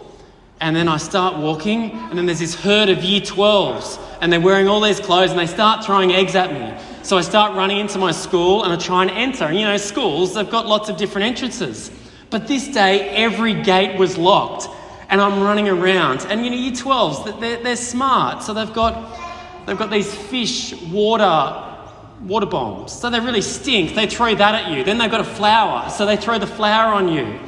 And 0.60 0.74
then 0.74 0.88
I 0.88 0.96
start 0.96 1.36
walking, 1.36 1.90
and 1.90 2.16
then 2.16 2.26
there's 2.26 2.38
this 2.38 2.54
herd 2.54 2.88
of 2.88 3.02
year 3.02 3.20
12s, 3.20 4.00
and 4.20 4.32
they're 4.32 4.40
wearing 4.40 4.68
all 4.68 4.80
these 4.80 5.00
clothes, 5.00 5.30
and 5.30 5.38
they 5.38 5.46
start 5.46 5.84
throwing 5.84 6.12
eggs 6.12 6.34
at 6.34 6.52
me. 6.52 6.72
So 7.02 7.18
I 7.18 7.22
start 7.22 7.54
running 7.54 7.78
into 7.78 7.98
my 7.98 8.12
school, 8.12 8.62
and 8.64 8.72
I 8.72 8.76
try 8.76 9.02
and 9.02 9.10
enter. 9.10 9.44
And 9.44 9.56
you 9.58 9.64
know, 9.64 9.76
schools, 9.76 10.34
they've 10.34 10.48
got 10.48 10.66
lots 10.66 10.88
of 10.88 10.96
different 10.96 11.26
entrances. 11.26 11.90
But 12.30 12.48
this 12.48 12.68
day, 12.68 13.10
every 13.10 13.54
gate 13.54 13.98
was 13.98 14.16
locked, 14.16 14.68
and 15.10 15.20
I'm 15.20 15.42
running 15.42 15.68
around. 15.68 16.26
And 16.28 16.44
you 16.44 16.50
know, 16.50 16.56
year 16.56 16.72
12s, 16.72 17.40
they're, 17.40 17.62
they're 17.62 17.76
smart, 17.76 18.42
so 18.42 18.54
they've 18.54 18.72
got, 18.72 19.18
they've 19.66 19.78
got 19.78 19.90
these 19.90 20.14
fish 20.14 20.72
water 20.84 21.72
water 22.20 22.46
bombs. 22.46 22.92
So 22.92 23.10
they 23.10 23.20
really 23.20 23.42
stink. 23.42 23.94
They 23.94 24.06
throw 24.06 24.34
that 24.34 24.54
at 24.54 24.72
you. 24.72 24.84
Then 24.84 24.98
they've 24.98 25.10
got 25.10 25.20
a 25.20 25.24
flour, 25.24 25.90
so 25.90 26.06
they 26.06 26.16
throw 26.16 26.38
the 26.38 26.46
flour 26.46 26.92
on 26.94 27.08
you. 27.08 27.38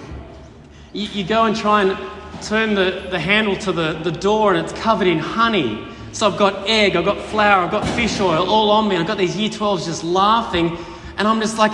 You, 0.93 1.09
you 1.09 1.25
go 1.25 1.45
and 1.45 1.57
try 1.57 1.83
and 1.83 1.99
turn 2.43 2.75
the, 2.75 3.09
the 3.11 3.19
handle 3.19 3.57
to 3.57 3.73
the, 3.73 3.95
the 3.95 4.13
door 4.13 4.55
and 4.55 4.65
it's 4.65 4.73
covered 4.81 5.07
in 5.07 5.19
honey. 5.19 5.87
So 6.13 6.31
I've 6.31 6.39
got 6.39 6.67
egg, 6.69 6.97
I've 6.97 7.05
got 7.05 7.19
flour, 7.27 7.65
I've 7.65 7.71
got 7.71 7.87
fish 7.89 8.21
oil 8.21 8.49
all 8.49 8.71
on 8.71 8.89
me. 8.89 8.97
I've 8.97 9.07
got 9.07 9.19
these 9.19 9.37
year 9.37 9.51
12s 9.51 9.85
just 9.85 10.03
laughing. 10.03 10.79
And 11.19 11.29
I'm 11.29 11.41
just 11.41 11.59
like, 11.59 11.73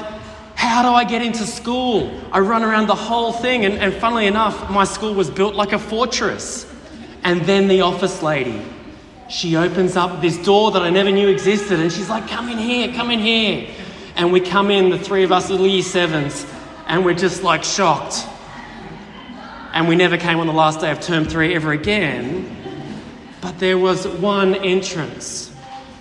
how 0.55 0.83
do 0.83 0.89
I 0.89 1.05
get 1.05 1.23
into 1.23 1.47
school? 1.47 2.21
I 2.33 2.41
run 2.41 2.63
around 2.63 2.89
the 2.89 2.95
whole 2.95 3.33
thing. 3.33 3.65
And, 3.65 3.75
and 3.75 3.95
funnily 3.95 4.27
enough, 4.27 4.71
my 4.71 4.85
school 4.85 5.15
was 5.15 5.31
built 5.31 5.55
like 5.55 5.73
a 5.73 5.79
fortress. 5.79 6.73
And 7.25 7.41
then 7.43 7.69
the 7.69 7.83
office 7.83 8.23
lady, 8.23 8.63
she 9.29 9.57
opens 9.57 9.97
up 9.97 10.21
this 10.21 10.43
door 10.45 10.73
that 10.73 10.83
I 10.83 10.91
never 10.91 11.11
knew 11.11 11.29
existed. 11.29 11.79
And 11.81 11.93
she's 11.93 12.09
like, 12.09 12.29
come 12.29 12.49
in 12.49 12.59
here, 12.59 12.93
come 12.93 13.11
in 13.11 13.21
here. 13.21 13.69
And 14.17 14.33
we 14.33 14.41
come 14.41 14.71
in, 14.71 14.91
the 14.91 14.99
three 14.99 15.25
of 15.25 15.33
us, 15.33 15.51
little 15.51 15.67
year 15.67 15.83
sevens, 15.83 16.47
and 16.87 17.05
we're 17.05 17.15
just 17.15 17.43
like 17.43 17.65
shocked. 17.65 18.27
And 19.73 19.89
we 19.89 19.97
never 19.97 20.17
came 20.17 20.39
on 20.39 20.47
the 20.47 20.53
last 20.53 20.81
day 20.81 20.91
of 20.91 21.01
term 21.01 21.25
three 21.25 21.55
ever 21.55 21.73
again. 21.73 22.57
But 23.41 23.59
there 23.59 23.79
was 23.79 24.07
one 24.07 24.55
entrance. 24.55 25.53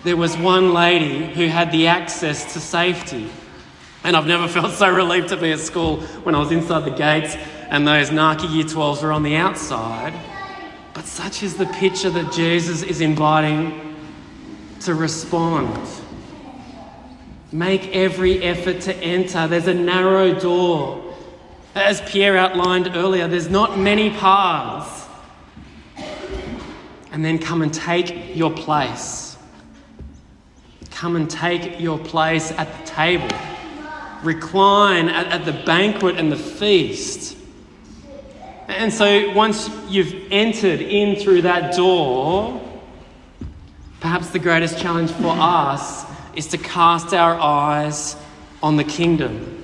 There 0.04 0.18
was 0.18 0.38
one 0.38 0.74
lady 0.74 1.34
who 1.34 1.48
had 1.48 1.72
the 1.72 1.88
access 1.88 2.54
to 2.54 2.60
safety. 2.60 3.30
And 4.04 4.16
I've 4.16 4.28
never 4.28 4.48
felt 4.60 4.74
so 4.74 4.90
relieved 4.90 5.30
to 5.30 5.38
be 5.38 5.52
at 5.52 5.60
school 5.60 6.02
when 6.24 6.36
I 6.36 6.40
was 6.40 6.52
inside 6.52 6.86
the 6.86 6.92
gates 6.92 7.36
and 7.72 7.88
those 7.88 8.10
narky 8.10 8.54
year 8.54 8.66
12s 8.66 9.02
were 9.02 9.14
on 9.14 9.24
the 9.24 9.38
outside. 9.38 10.14
But 10.94 11.06
such 11.06 11.42
is 11.42 11.56
the 11.56 11.68
picture 11.68 12.10
that 12.10 12.34
Jesus 12.34 12.84
is 12.84 13.00
inviting 13.00 13.96
to 14.82 14.94
respond. 14.94 15.80
Make 17.54 17.96
every 17.96 18.44
effort 18.44 18.82
to 18.82 18.96
enter. 18.98 19.48
There's 19.48 19.68
a 19.68 19.74
narrow 19.74 20.38
door. 20.38 21.11
As 21.74 22.02
Pierre 22.02 22.36
outlined 22.36 22.92
earlier, 22.96 23.28
there's 23.30 23.50
not 23.50 23.80
many 23.80 24.10
paths. 24.10 25.08
And 27.12 27.24
then 27.24 27.40
come 27.40 27.62
and 27.62 27.74
take 27.74 28.36
your 28.36 28.52
place. 28.52 29.38
Come 30.92 31.16
and 31.16 31.30
take 31.30 31.80
your 31.80 31.98
place 31.98 32.52
at 32.52 32.68
the 32.78 32.86
table. 32.86 33.30
Recline 34.22 35.08
at, 35.08 35.28
at 35.28 35.46
the 35.46 35.54
banquet 35.66 36.18
and 36.18 36.32
the 36.32 36.38
feast. 36.38 37.38
And 38.68 38.92
so 38.92 39.32
once 39.32 39.70
you've 39.90 40.14
entered 40.30 40.82
in 40.82 41.16
through 41.16 41.44
that 41.44 41.76
door, 41.76 42.62
perhaps 44.02 44.30
the 44.30 44.40
greatest 44.40 44.78
challenge 44.78 45.12
for 45.12 45.36
us 45.38 46.06
is 46.36 46.48
to 46.48 46.58
cast 46.58 47.14
our 47.14 47.36
eyes 47.40 48.16
on 48.62 48.76
the 48.76 48.84
kingdom. 48.84 49.61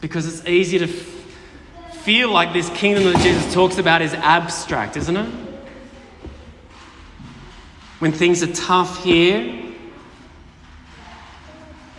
Because 0.00 0.26
it's 0.26 0.48
easy 0.48 0.78
to 0.78 0.84
f- 0.84 1.96
feel 2.02 2.30
like 2.30 2.52
this 2.52 2.70
kingdom 2.70 3.04
that 3.04 3.18
Jesus 3.18 3.52
talks 3.52 3.78
about 3.78 4.02
is 4.02 4.14
abstract, 4.14 4.96
isn't 4.96 5.16
it? 5.16 5.30
When 7.98 8.12
things 8.12 8.42
are 8.42 8.52
tough 8.52 9.02
here, 9.02 9.64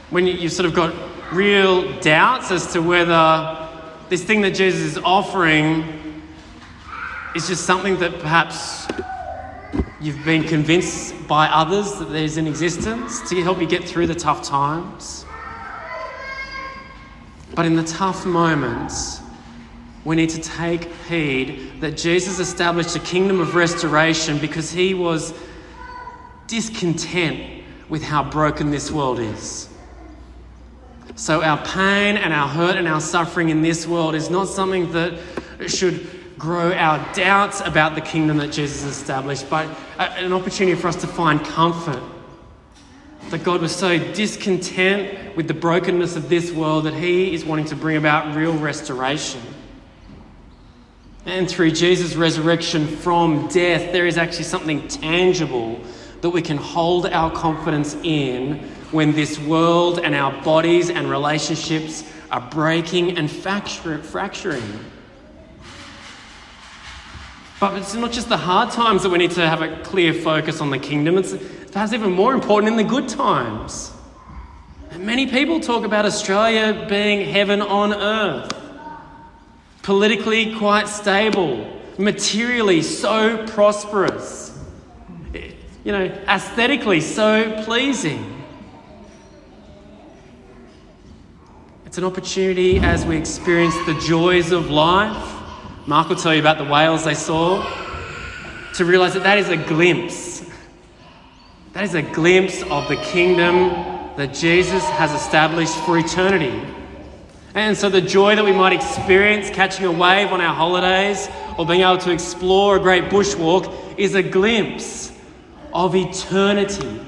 when 0.10 0.26
you, 0.26 0.38
have 0.38 0.52
sort 0.52 0.66
of 0.66 0.74
got 0.74 0.94
real 1.32 2.00
doubts 2.00 2.52
as 2.52 2.72
to 2.74 2.82
whether 2.82 3.68
this 4.10 4.24
thing 4.24 4.42
that 4.42 4.56
Jesus 4.56 4.82
is 4.82 4.98
offering 4.98 6.24
is 7.36 7.48
just 7.48 7.66
something 7.66 8.00
that 8.00 8.20
perhaps 8.20 8.88
you've 10.02 10.24
been 10.26 10.44
convinced 10.44 11.14
by 11.28 11.48
others 11.48 11.94
that 12.00 12.06
there's 12.06 12.38
in 12.38 12.48
existence 12.48 13.30
to 13.30 13.42
help 13.44 13.60
you 13.60 13.68
get 13.68 13.84
through 13.84 14.08
the 14.08 14.16
tough 14.16 14.42
times. 14.42 15.26
But 17.60 17.66
in 17.66 17.76
the 17.76 17.84
tough 17.84 18.26
moments, 18.26 19.20
we 20.06 20.16
need 20.16 20.30
to 20.30 20.40
take 20.40 20.86
heed 21.10 21.82
that 21.82 21.98
Jesus 21.98 22.40
established 22.40 22.96
a 22.96 23.02
kingdom 23.02 23.42
of 23.42 23.54
restoration 23.54 24.38
because 24.38 24.72
he 24.72 24.94
was 24.94 25.34
discontent 26.48 27.66
with 27.90 28.02
how 28.02 28.24
broken 28.24 28.72
this 28.72 28.90
world 28.90 29.20
is. 29.20 29.68
So, 31.18 31.44
our 31.44 31.58
pain 31.66 32.16
and 32.16 32.32
our 32.32 32.48
hurt 32.48 32.78
and 32.78 32.88
our 32.88 33.02
suffering 33.02 33.50
in 33.50 33.62
this 33.62 33.86
world 33.86 34.16
is 34.16 34.30
not 34.30 34.48
something 34.48 34.94
that 34.94 35.20
should 35.68 36.10
grow 36.38 36.72
our 36.72 37.14
doubts 37.14 37.60
about 37.60 37.94
the 37.94 38.00
kingdom 38.00 38.38
that 38.38 38.54
Jesus 38.54 38.86
established, 38.86 39.50
but 39.50 39.68
an 39.98 40.32
opportunity 40.32 40.80
for 40.80 40.88
us 40.88 40.96
to 40.96 41.08
find 41.08 41.44
comfort. 41.44 42.02
That 43.30 43.44
God 43.44 43.62
was 43.62 43.76
so 43.76 44.00
discontent 44.14 45.36
with 45.36 45.48
the 45.48 45.54
brokenness 45.54 46.16
of 46.16 46.30
this 46.30 46.52
world 46.52 46.86
that 46.86 46.96
He 46.96 47.36
is 47.36 47.46
wanting 47.46 47.66
to 47.66 47.76
bring 47.76 47.96
about 47.96 48.36
real 48.36 48.58
restoration. 48.58 49.40
And 51.28 51.48
through 51.48 51.72
Jesus' 51.72 52.16
resurrection 52.16 52.88
from 52.88 53.48
death, 53.48 53.92
there 53.92 54.08
is 54.08 54.18
actually 54.18 54.46
something 54.46 54.88
tangible 54.88 55.80
that 56.22 56.32
we 56.32 56.42
can 56.42 56.58
hold 56.58 57.06
our 57.06 57.30
confidence 57.30 57.96
in 58.02 58.56
when 58.90 59.12
this 59.12 59.38
world 59.38 60.00
and 60.00 60.16
our 60.16 60.32
bodies 60.42 60.90
and 60.90 61.08
relationships 61.08 62.04
are 62.32 62.42
breaking 62.42 63.16
and 63.16 63.30
fracturing. 63.30 64.80
But 67.60 67.78
it's 67.78 67.94
not 67.94 68.12
just 68.12 68.30
the 68.30 68.38
hard 68.38 68.72
times 68.72 69.04
that 69.04 69.10
we 69.10 69.18
need 69.18 69.32
to 69.32 69.48
have 69.48 69.62
a 69.62 69.78
clear 69.84 70.14
focus 70.14 70.62
on 70.62 70.72
the 70.72 70.80
kingdom, 70.80 71.18
it's 71.18 71.36
perhaps 71.70 71.94
even 71.94 72.12
more 72.12 72.34
important 72.34 72.72
in 72.72 72.78
the 72.78 72.84
good 72.84 73.08
times. 73.08 73.92
And 74.92 75.06
many 75.06 75.28
people 75.28 75.60
talk 75.60 75.86
about 75.86 76.06
Australia 76.06 76.86
being 76.90 77.32
heaven 77.32 77.62
on 77.62 77.94
earth, 77.94 78.52
politically 79.84 80.56
quite 80.56 80.88
stable, 80.88 81.68
materially 81.98 82.82
so 82.82 83.46
prosperous, 83.48 84.58
you 85.84 85.92
know, 85.92 86.06
aesthetically 86.28 87.02
so 87.02 87.64
pleasing. 87.64 88.44
It's 91.86 91.98
an 91.98 92.04
opportunity 92.04 92.80
as 92.80 93.06
we 93.06 93.18
experience 93.18 93.76
the 93.86 94.00
joys 94.06 94.52
of 94.52 94.70
life. 94.70 95.36
Mark 95.88 96.10
will 96.10 96.16
tell 96.16 96.34
you 96.34 96.40
about 96.40 96.58
the 96.60 96.66
whales 96.66 97.04
they 97.04 97.16
saw. 97.16 97.64
To 98.76 98.86
realize 98.86 99.16
that 99.16 99.24
that 99.24 99.40
is 99.40 99.50
a 99.50 99.58
glimpse. 99.58 100.29
That 101.74 101.84
is 101.84 101.94
a 101.94 102.02
glimpse 102.02 102.64
of 102.64 102.88
the 102.88 102.96
kingdom 102.98 103.70
that 104.18 104.34
Jesus 104.34 104.84
has 104.84 105.14
established 105.14 105.76
for 105.86 105.98
eternity. 105.98 106.62
And 107.56 107.78
so, 107.78 107.90
the 107.90 108.02
joy 108.02 108.36
that 108.36 108.46
we 108.46 108.52
might 108.52 108.74
experience 108.74 109.50
catching 109.50 109.86
a 109.86 109.92
wave 109.92 110.32
on 110.32 110.42
our 110.42 110.54
holidays 110.54 111.30
or 111.58 111.66
being 111.66 111.82
able 111.82 111.98
to 112.00 112.12
explore 112.12 112.78
a 112.78 112.80
great 112.80 113.06
bushwalk 113.06 113.98
is 113.98 114.16
a 114.16 114.24
glimpse 114.24 115.12
of 115.74 115.96
eternity 115.96 117.00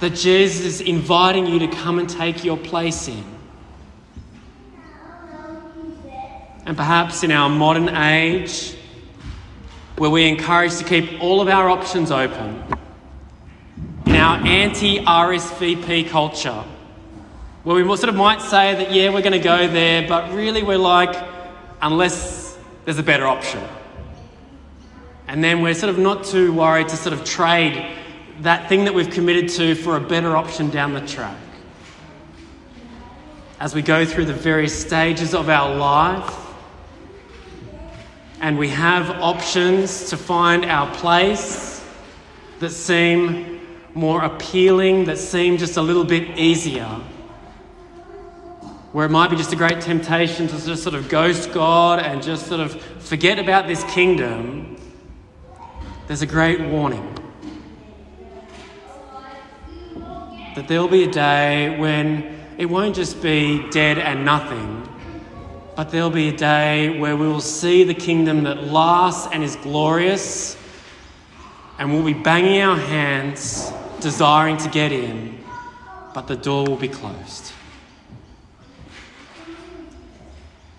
that 0.00 0.10
Jesus 0.10 0.64
is 0.64 0.80
inviting 0.80 1.46
you 1.46 1.58
to 1.58 1.68
come 1.68 1.98
and 1.98 2.08
take 2.08 2.44
your 2.44 2.56
place 2.56 3.08
in. 3.08 3.24
and 6.68 6.76
perhaps 6.76 7.22
in 7.24 7.32
our 7.32 7.48
modern 7.48 7.88
age, 7.88 8.76
where 9.96 10.10
we're 10.10 10.28
encouraged 10.28 10.76
to 10.76 10.84
keep 10.84 11.18
all 11.18 11.40
of 11.40 11.48
our 11.48 11.70
options 11.70 12.10
open, 12.10 12.62
our 14.18 14.44
anti 14.46 14.98
RSVP 14.98 16.08
culture, 16.08 16.64
where 17.64 17.76
we 17.76 17.96
sort 17.96 18.08
of 18.08 18.14
might 18.14 18.42
say 18.42 18.74
that, 18.74 18.92
yeah, 18.92 19.10
we're 19.10 19.22
going 19.22 19.32
to 19.32 19.38
go 19.38 19.66
there, 19.68 20.06
but 20.08 20.32
really 20.32 20.62
we're 20.62 20.76
like, 20.76 21.16
unless 21.80 22.58
there's 22.84 22.98
a 22.98 23.02
better 23.02 23.26
option. 23.26 23.62
And 25.26 25.44
then 25.44 25.62
we're 25.62 25.74
sort 25.74 25.90
of 25.90 25.98
not 25.98 26.24
too 26.24 26.52
worried 26.52 26.88
to 26.88 26.96
sort 26.96 27.12
of 27.12 27.24
trade 27.24 27.96
that 28.40 28.68
thing 28.68 28.84
that 28.84 28.94
we've 28.94 29.10
committed 29.10 29.48
to 29.50 29.74
for 29.74 29.96
a 29.96 30.00
better 30.00 30.36
option 30.36 30.70
down 30.70 30.94
the 30.94 31.06
track. 31.06 31.36
As 33.60 33.74
we 33.74 33.82
go 33.82 34.04
through 34.04 34.26
the 34.26 34.32
various 34.32 34.78
stages 34.78 35.34
of 35.34 35.48
our 35.48 35.74
life, 35.74 36.46
and 38.40 38.56
we 38.56 38.68
have 38.68 39.10
options 39.20 40.10
to 40.10 40.16
find 40.16 40.64
our 40.64 40.92
place 40.94 41.84
that 42.60 42.70
seem 42.70 43.57
more 43.94 44.24
appealing, 44.24 45.04
that 45.04 45.18
seem 45.18 45.56
just 45.56 45.76
a 45.76 45.82
little 45.82 46.04
bit 46.04 46.38
easier. 46.38 46.86
Where 48.92 49.06
it 49.06 49.10
might 49.10 49.30
be 49.30 49.36
just 49.36 49.52
a 49.52 49.56
great 49.56 49.80
temptation 49.80 50.48
to 50.48 50.64
just 50.64 50.82
sort 50.82 50.94
of 50.94 51.08
ghost 51.08 51.52
God 51.52 51.98
and 52.00 52.22
just 52.22 52.46
sort 52.46 52.60
of 52.60 52.80
forget 53.02 53.38
about 53.38 53.66
this 53.66 53.84
kingdom, 53.84 54.76
there's 56.06 56.22
a 56.22 56.26
great 56.26 56.60
warning. 56.60 57.14
That 60.54 60.66
there'll 60.68 60.88
be 60.88 61.04
a 61.04 61.10
day 61.10 61.78
when 61.78 62.38
it 62.56 62.66
won't 62.66 62.96
just 62.96 63.22
be 63.22 63.68
dead 63.70 63.98
and 63.98 64.24
nothing 64.24 64.88
but 65.78 65.92
there'll 65.92 66.10
be 66.10 66.28
a 66.28 66.36
day 66.36 66.98
where 66.98 67.14
we 67.14 67.28
will 67.28 67.40
see 67.40 67.84
the 67.84 67.94
kingdom 67.94 68.42
that 68.42 68.64
lasts 68.64 69.28
and 69.32 69.44
is 69.44 69.54
glorious, 69.54 70.56
and 71.78 71.92
we'll 71.92 72.04
be 72.04 72.12
banging 72.12 72.60
our 72.60 72.76
hands, 72.76 73.72
desiring 74.00 74.56
to 74.58 74.68
get 74.68 74.90
in, 74.92 75.38
but 76.12 76.26
the 76.26 76.36
door 76.36 76.66
will 76.66 76.76
be 76.76 76.88
closed. 76.88 77.52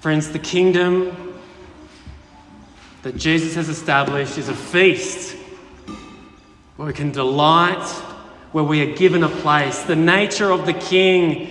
Friends, 0.02 0.32
the 0.32 0.40
kingdom 0.40 1.40
that 3.02 3.16
Jesus 3.16 3.56
has 3.56 3.70
established 3.70 4.38
is 4.38 4.50
a 4.50 4.56
feast 4.56 5.38
where 6.76 6.88
we 6.88 6.94
can 6.94 7.12
delight, 7.12 7.86
where 8.52 8.64
we 8.64 8.82
are 8.82 8.96
given 8.96 9.24
a 9.24 9.30
place. 9.30 9.84
The 9.84 9.96
nature 9.96 10.52
of 10.52 10.66
the 10.66 10.74
king 10.74 11.50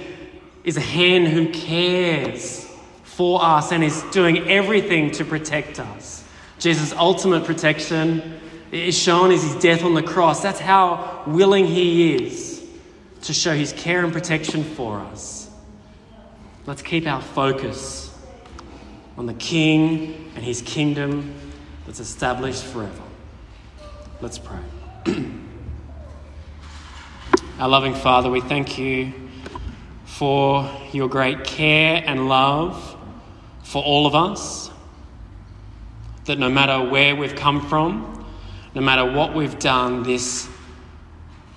is 0.65 0.77
a 0.77 0.83
hen 0.83 1.25
who 1.25 1.51
cares 1.51 2.67
for 3.03 3.43
us 3.43 3.73
and 3.73 3.83
is 3.83 4.03
doing 4.11 4.49
everything 4.49 5.11
to 5.13 5.25
protect 5.25 5.81
us. 5.81 6.25
Jesus' 6.59 6.93
ultimate 6.93 7.45
protection 7.45 8.38
is 8.73 8.97
shown 8.97 9.31
as 9.31 9.43
his 9.43 9.55
death 9.57 9.85
on 9.85 9.95
the 9.95 10.03
cross. 10.03 10.43
That's 10.43 10.61
how 10.61 11.23
willing 11.27 11.67
he 11.67 12.15
is 12.15 12.67
to 13.23 13.33
show 13.33 13.55
his 13.55 13.73
care 13.73 14.05
and 14.05 14.13
protection 14.13 14.63
for 14.63 15.01
us. 15.01 15.51
Let's 16.67 16.83
keep 16.83 17.07
our 17.07 17.23
focus 17.23 18.15
on 19.17 19.27
the 19.27 19.35
King 19.35 20.31
and 20.35 20.45
his 20.45 20.63
kingdom 20.63 21.35
that's 21.87 22.01
established 22.01 22.65
forever. 22.65 23.03
Let's 24.21 24.39
pray. 24.39 24.61
our 27.59 27.69
loving 27.69 27.95
Father, 27.95 28.31
we 28.31 28.41
thank 28.41 28.79
you 28.79 29.13
for 30.05 30.71
your 30.93 31.09
great 31.09 31.45
care 31.45 32.03
and 32.05 32.29
love 32.29 32.97
for 33.63 33.83
all 33.83 34.07
of 34.07 34.15
us. 34.15 34.71
That 36.27 36.39
no 36.39 36.49
matter 36.49 36.91
where 36.91 37.17
we've 37.17 37.35
come 37.35 37.67
from, 37.69 38.18
no 38.75 38.81
matter 38.81 39.11
what 39.11 39.35
we've 39.35 39.59
done, 39.59 40.03
this 40.03 40.49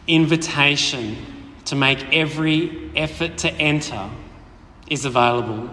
invitation 0.07 1.17
to 1.65 1.75
make 1.75 2.03
every 2.11 2.91
effort 2.95 3.37
to 3.39 3.51
enter 3.53 4.09
is 4.87 5.05
available. 5.05 5.69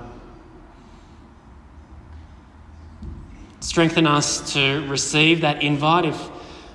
Strengthen 3.61 4.07
us 4.07 4.53
to 4.53 4.87
receive 4.89 5.41
that 5.41 5.63
invite 5.63 6.05
if 6.05 6.29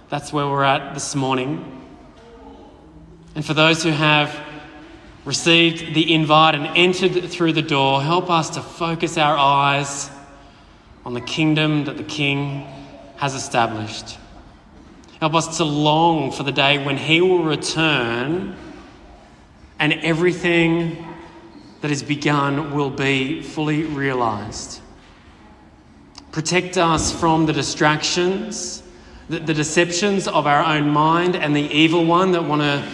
that's 0.10 0.34
where 0.34 0.48
we're 0.48 0.64
at 0.64 0.94
this 0.94 1.16
morning. 1.16 1.70
And 3.36 3.46
for 3.46 3.54
those 3.54 3.84
who 3.84 3.90
have 3.90 4.38
received 5.26 5.96
the 5.96 6.14
invite 6.14 6.56
and 6.56 6.78
entered 6.78 7.30
through 7.30 7.54
the 7.54 7.62
door, 7.62 8.02
help 8.02 8.30
us 8.30 8.52
to 8.52 8.62
focus 8.62 9.18
our 9.18 9.38
eyes 9.38 10.10
on 11.06 11.14
the 11.14 11.22
kingdom 11.22 11.86
that 11.86 11.98
the 11.98 12.04
King 12.04 12.68
has 13.16 13.34
established. 13.34 14.18
Help 15.24 15.36
us 15.36 15.56
to 15.56 15.64
long 15.64 16.34
for 16.34 16.44
the 16.44 16.52
day 16.52 16.84
when 16.84 16.98
He 16.98 17.22
will 17.22 17.46
return 17.46 18.58
and 19.80 19.94
everything 19.94 20.98
that 21.80 21.90
is 21.90 22.04
begun 22.04 22.76
will 22.76 22.90
be 22.90 23.42
fully 23.42 23.84
realized. 23.84 24.82
Protect 26.34 26.78
us 26.78 27.18
from 27.18 27.46
the 27.46 27.54
distractions, 27.54 28.84
the, 29.30 29.40
the 29.40 29.54
deceptions 29.54 30.28
of 30.28 30.46
our 30.46 30.62
own 30.62 30.90
mind, 30.90 31.38
and 31.38 31.56
the 31.56 31.72
evil 31.72 32.04
one 32.04 32.34
that 32.34 32.44
want 32.44 32.62
to 32.62 32.86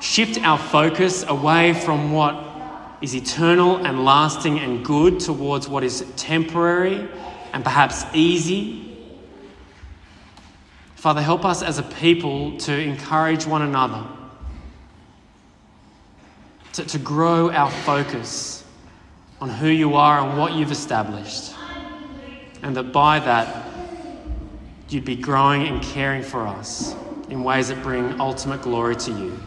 shift 0.00 0.42
our 0.42 0.58
focus 0.58 1.24
away 1.28 1.72
from 1.72 2.10
what 2.10 2.34
is 3.00 3.14
eternal 3.14 3.76
and 3.86 4.04
lasting 4.04 4.58
and 4.58 4.84
good 4.84 5.20
towards 5.20 5.68
what 5.68 5.84
is 5.84 6.04
temporary 6.16 7.08
and 7.52 7.62
perhaps 7.62 8.04
easy. 8.12 8.93
Father, 11.04 11.20
help 11.20 11.44
us 11.44 11.62
as 11.62 11.78
a 11.78 11.82
people 11.82 12.56
to 12.56 12.72
encourage 12.72 13.44
one 13.44 13.60
another, 13.60 14.06
to, 16.72 16.82
to 16.82 16.98
grow 16.98 17.50
our 17.50 17.70
focus 17.70 18.64
on 19.38 19.50
who 19.50 19.68
you 19.68 19.96
are 19.96 20.26
and 20.26 20.38
what 20.38 20.54
you've 20.54 20.72
established, 20.72 21.52
and 22.62 22.74
that 22.74 22.84
by 22.84 23.20
that, 23.20 23.70
you'd 24.88 25.04
be 25.04 25.14
growing 25.14 25.66
and 25.66 25.82
caring 25.82 26.22
for 26.22 26.46
us 26.46 26.96
in 27.28 27.44
ways 27.44 27.68
that 27.68 27.82
bring 27.82 28.18
ultimate 28.18 28.62
glory 28.62 28.96
to 28.96 29.10
you. 29.10 29.38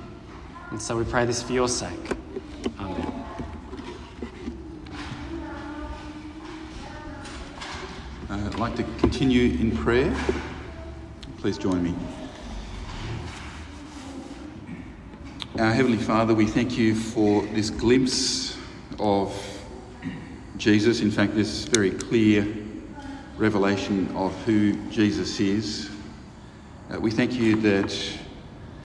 And 0.69 0.79
so 0.79 0.95
we 0.95 1.05
pray 1.05 1.25
this 1.25 1.41
for 1.41 1.53
your 1.53 1.67
sake. 1.67 1.89
Amen. 2.79 3.25
Uh, 8.29 8.45
I'd 8.45 8.59
like 8.59 8.75
to 8.75 8.83
continue 8.99 9.57
in 9.59 9.75
prayer. 9.75 10.15
Please 11.38 11.60
join 11.60 11.84
me. 11.84 11.93
Our 15.60 15.71
Heavenly 15.71 16.00
Father, 16.00 16.34
we 16.34 16.47
thank 16.47 16.80
you 16.80 16.95
for 16.95 17.43
this 17.54 17.69
glimpse 17.69 18.58
of 19.00 19.36
Jesus. 20.58 21.02
In 21.02 21.12
fact, 21.12 21.36
this 21.36 21.65
very 21.65 21.91
clear 21.91 22.47
revelation 23.38 24.10
of 24.15 24.36
who 24.45 24.73
Jesus 24.89 25.39
is. 25.39 25.91
Uh, 26.91 27.00
we 27.00 27.12
thank 27.12 27.34
you 27.34 27.56
that 27.58 27.95